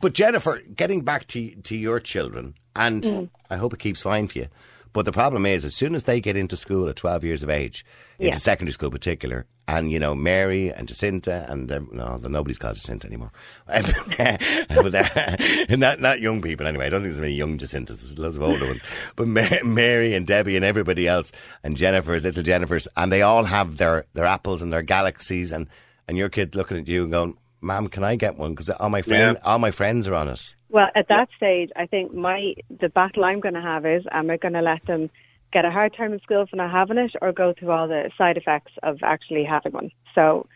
[0.01, 3.29] But Jennifer, getting back to to your children, and mm.
[3.49, 4.47] I hope it keeps fine for you.
[4.93, 7.49] But the problem is, as soon as they get into school at 12 years of
[7.49, 7.83] age,
[8.19, 8.39] into Yeah.
[8.39, 12.75] secondary school in particular, and, you know, Mary and Jacinta, and um, no, nobody's called
[12.75, 13.31] Jacinta anymore.
[15.77, 16.85] not, not young people anyway.
[16.85, 18.01] I don't think there's many young Jacintas.
[18.01, 18.81] There's lots of older ones.
[19.15, 21.31] But Ma- Mary and Debbie and everybody else,
[21.63, 25.67] and Jennifer's, little Jennifer's, and they all have their, their apples and their galaxies, and,
[26.07, 28.51] and your kid looking at you and going, Mom, can I get one?
[28.51, 30.53] Because all my friends, all my friends are on it.
[30.69, 34.29] Well, at that stage, I think my the battle I'm going to have is: am
[34.29, 35.09] I going to let them
[35.51, 38.11] get a hard time in school for not having it, or go through all the
[38.17, 39.91] side effects of actually having one?
[40.13, 40.47] So,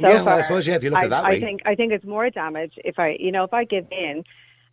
[0.00, 1.40] so Yeah, well, I suppose, yeah, if you look at I, it that I way.
[1.40, 4.24] think I think it's more damage if I, you know, if I give in,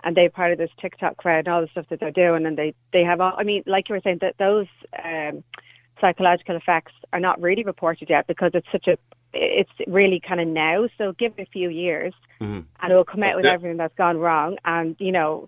[0.04, 2.58] and they're part of this TikTok crowd and all the stuff that they're doing, and
[2.58, 3.34] they they have all.
[3.38, 4.68] I mean, like you were saying, that those
[5.04, 5.44] um,
[6.02, 8.98] psychological effects are not really reported yet because it's such a
[9.36, 10.88] it's really kind of now.
[10.98, 12.62] So give it a few years, Mm-hmm.
[12.82, 13.54] and it will come out with Yeah.
[13.54, 14.58] everything that's gone wrong.
[14.66, 15.48] And you know,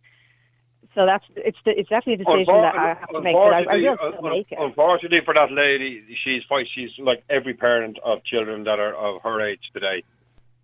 [0.95, 3.33] so that's it's the, it's definitely a decision that I have to make.
[3.35, 4.57] But I, I will still Unfortunately, make it.
[4.59, 6.67] unfortunately for that lady, she's fight.
[6.69, 10.03] She's like every parent of children that are of her age today.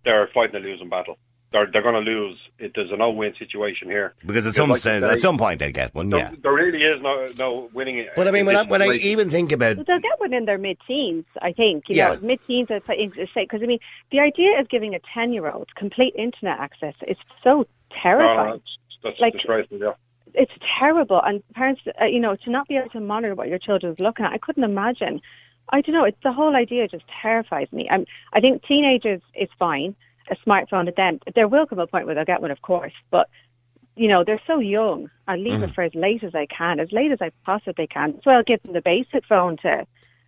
[0.04, 1.18] They're fighting a losing battle.
[1.54, 2.36] They're they're going to lose.
[2.58, 4.12] It, there's a no-win situation here.
[4.26, 6.32] Because at Because some, like sense, say, at some point they'll get one, There, yeah.
[6.42, 8.06] there really is no no winning.
[8.16, 10.46] But I mean, when I, when I even think about But they'll get one in
[10.46, 11.88] their mid-teens, I think.
[11.88, 12.14] You Yeah.
[12.14, 13.78] know, mid-teens, I think, because I mean,
[14.10, 18.50] the idea of giving a ten-year-old complete internet access is so No, terrifying.
[18.54, 18.60] no,
[19.04, 19.78] that's Like- disgraceful.
[19.78, 19.92] Yeah.
[20.34, 21.20] it's terrible.
[21.22, 24.26] And parents, uh, you know, to not be able to monitor what your children's looking
[24.26, 25.20] at, I couldn't imagine.
[25.68, 26.02] I don't know.
[26.04, 27.88] It's the whole idea just terrifies me.
[27.88, 29.94] Um, I think teenagers is fine.
[30.30, 32.92] A smartphone at them, there will come a point where they'll get one, of course.
[33.10, 33.28] But
[33.96, 35.08] you know, they're so young.
[35.28, 35.64] I leave Mm-hmm.
[35.64, 38.20] it for as late as I can, as late as I possibly can.
[38.24, 39.86] So I'll give them the basic phone to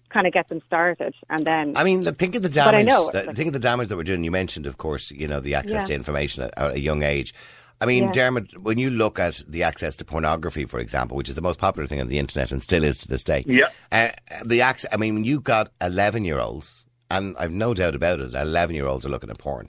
[0.08, 2.70] kind of get them started, and then I mean, look, think of the But I
[2.84, 2.86] damage.
[2.86, 4.22] know, that- like- think of the damage that we're doing.
[4.22, 5.86] You mentioned, of course, you know, the access Yeah.
[5.86, 7.34] to information at, at a young age.
[7.80, 8.12] I mean, Yeah.
[8.12, 11.58] Dermot, when you look at the access to pornography, for example, which is the most
[11.58, 13.44] popular thing on the internet and still is to this day.
[13.48, 13.66] Yeah.
[13.90, 14.08] Uh,
[14.44, 18.20] the access, I mean, when you got 11 year olds, and I've no doubt about
[18.20, 19.68] it, 11 year olds are looking at porn.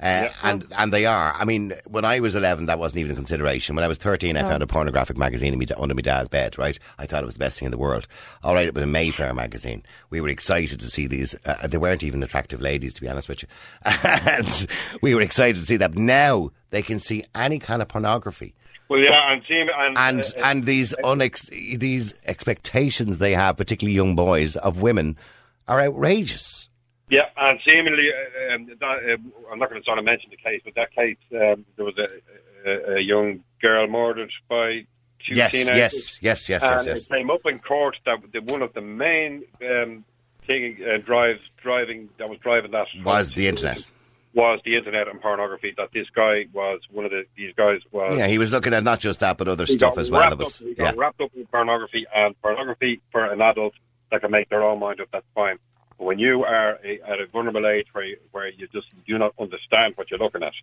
[0.00, 1.34] Uh, and and they are.
[1.34, 3.74] I mean, when I was 11, that wasn't even a consideration.
[3.74, 6.78] When I was 13, I found a pornographic magazine under my dad's bed, right?
[6.98, 8.06] I thought it was the best thing in the world.
[8.44, 9.82] All right, it was a Mayfair magazine.
[10.10, 11.34] We were excited to see these.
[11.44, 13.48] Uh, they weren't even attractive ladies, to be honest with you.
[13.84, 14.66] and
[15.02, 15.94] we were excited to see that.
[15.94, 18.54] Now they can see any kind of pornography.
[18.88, 23.96] Well, yeah, and see, and And uh, and these unex- these expectations they have, particularly
[23.96, 25.16] young boys, of women,
[25.66, 26.67] are outrageous.
[27.10, 29.16] Yeah, and seemingly, uh, um, that, uh,
[29.50, 31.96] I'm not going to sort of mention the case, but that case, um, there was
[31.98, 32.08] a,
[32.66, 34.86] a, a young girl murdered by
[35.20, 35.76] two Yes, teenagers.
[35.76, 37.06] yes, yes, yes, yes, and yes.
[37.06, 40.04] it came up in court that the, one of the main um,
[40.46, 43.86] thing uh, drive driving that was driving that Was the internet.
[44.34, 45.74] was the internet and pornography.
[45.76, 48.84] That this guy was one of the these guys was Yeah, he was looking at
[48.84, 50.28] not just that, but other stuff as well.
[50.28, 50.92] That was, up, yeah.
[50.96, 53.74] wrapped up in pornography and pornography for an adult
[54.10, 55.08] that can make their own mind up.
[55.10, 55.58] That's fine.
[55.98, 59.18] But when you are a, at a vulnerable age where you, where you just do
[59.18, 60.54] not understand what you're looking at,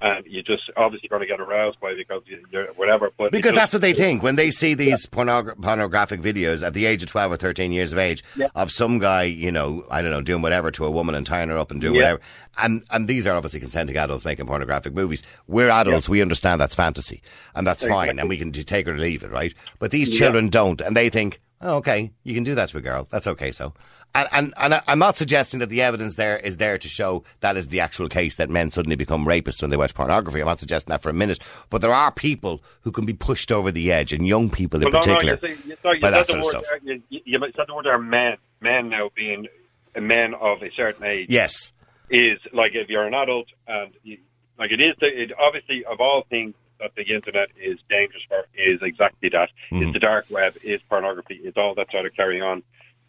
[0.00, 3.10] and you just obviously going to get aroused by it because you, you're whatever.
[3.16, 6.72] But Because just- that's what they think when they see these pornog- pornographic videos at
[6.72, 8.46] the age of 12 or 13 years of age Yeah.
[8.54, 11.48] of some guy, you know, I don't know, doing whatever to a woman and tying
[11.48, 12.00] her up and doing Yeah.
[12.02, 12.20] whatever.
[12.62, 15.24] And and these are obviously consenting adults making pornographic movies.
[15.48, 17.20] We're adults, we understand that's fantasy
[17.56, 19.52] and that's fine and we can take or leave it, right?
[19.80, 22.80] But these children don't and they think, oh, okay, you can do that to a
[22.80, 23.06] girl.
[23.10, 23.72] That's okay, so.
[24.14, 27.58] And, and, and I'm not suggesting that the evidence there is there to show that
[27.58, 30.40] is the actual case that men suddenly become rapists when they watch pornography.
[30.40, 31.38] I'm not suggesting that for a minute.
[31.68, 34.90] But there are people who can be pushed over the edge, and young people in
[34.90, 36.50] Well, no, no, particular, you, say, you, no, you by that the sort of word
[36.50, 36.64] stuff.
[36.84, 38.38] there, you, you said the word there, men.
[38.60, 39.46] Men now being
[40.00, 41.28] men of a certain age.
[41.28, 41.72] Yes.
[42.10, 44.18] is like if you're an adult and you,
[44.58, 48.46] like it is the, it obviously of all things that the internet is dangerous for
[48.54, 49.82] is exactly that Mm-hmm.
[49.88, 52.62] is the dark web is pornography it's all that sort of carry on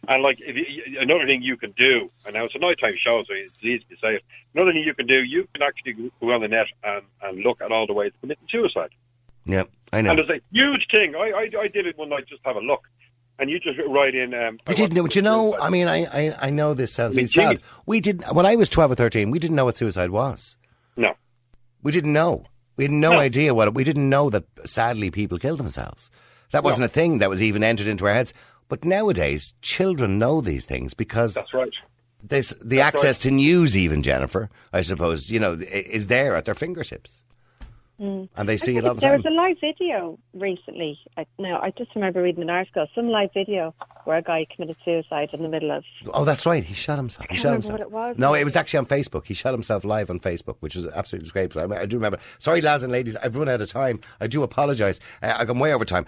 [0.08, 3.22] and like if you, another thing you can do and now it's a nighttime show
[3.24, 6.32] so it's easy to say it another thing you can do you can actually go
[6.32, 8.90] on the net and, and look at all the ways of committing suicide
[9.46, 10.10] Yeah, I know.
[10.10, 12.60] and there's a huge thing I, I I did it one night just have a
[12.60, 12.82] look
[13.38, 15.66] and you just write in um I We didn't know, but you know, suicide.
[15.66, 17.60] I mean, I, I, I know this sounds I mean, sad.
[17.86, 20.58] We didn't, when I was 12 or 13, we didn't know what suicide was.
[20.98, 21.14] no
[21.82, 22.44] We didn't know.
[22.80, 23.18] We had no, No.
[23.18, 26.10] idea what it, we didn't know that sadly people kill themselves.
[26.50, 28.32] That wasn't a thing that was even entered into our heads.
[28.70, 31.74] But nowadays, children know these things because that's right
[32.22, 36.46] this, the That's access to news, even Jennifer, I suppose, you know, is there at
[36.46, 37.22] their fingertips,
[38.00, 39.22] and they see it all the there time.
[39.22, 40.98] was a live video recently.
[41.18, 43.74] I, no, I just remember reading an article, some live video
[44.04, 45.84] where a guy committed suicide in the middle of.
[46.14, 46.64] Oh, that's right.
[46.64, 47.24] He shot himself.
[47.24, 47.78] He can't shot remember himself.
[47.78, 48.34] what it was No, now.
[48.34, 49.26] it was actually on Facebook.
[49.26, 51.72] He shot himself live on Facebook, which was absolutely disgraceful.
[51.72, 52.18] I, I do remember.
[52.38, 54.00] Sorry, lads and ladies, I've run out of time.
[54.20, 54.98] I do apologise.
[55.22, 56.06] Uh, I've gone way over time.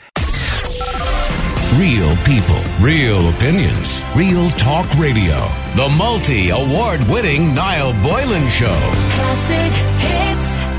[1.78, 5.36] Real people, real opinions, real talk radio.
[5.74, 8.78] The multi award winning Niall Boylan Show.
[9.12, 10.71] Classic hits.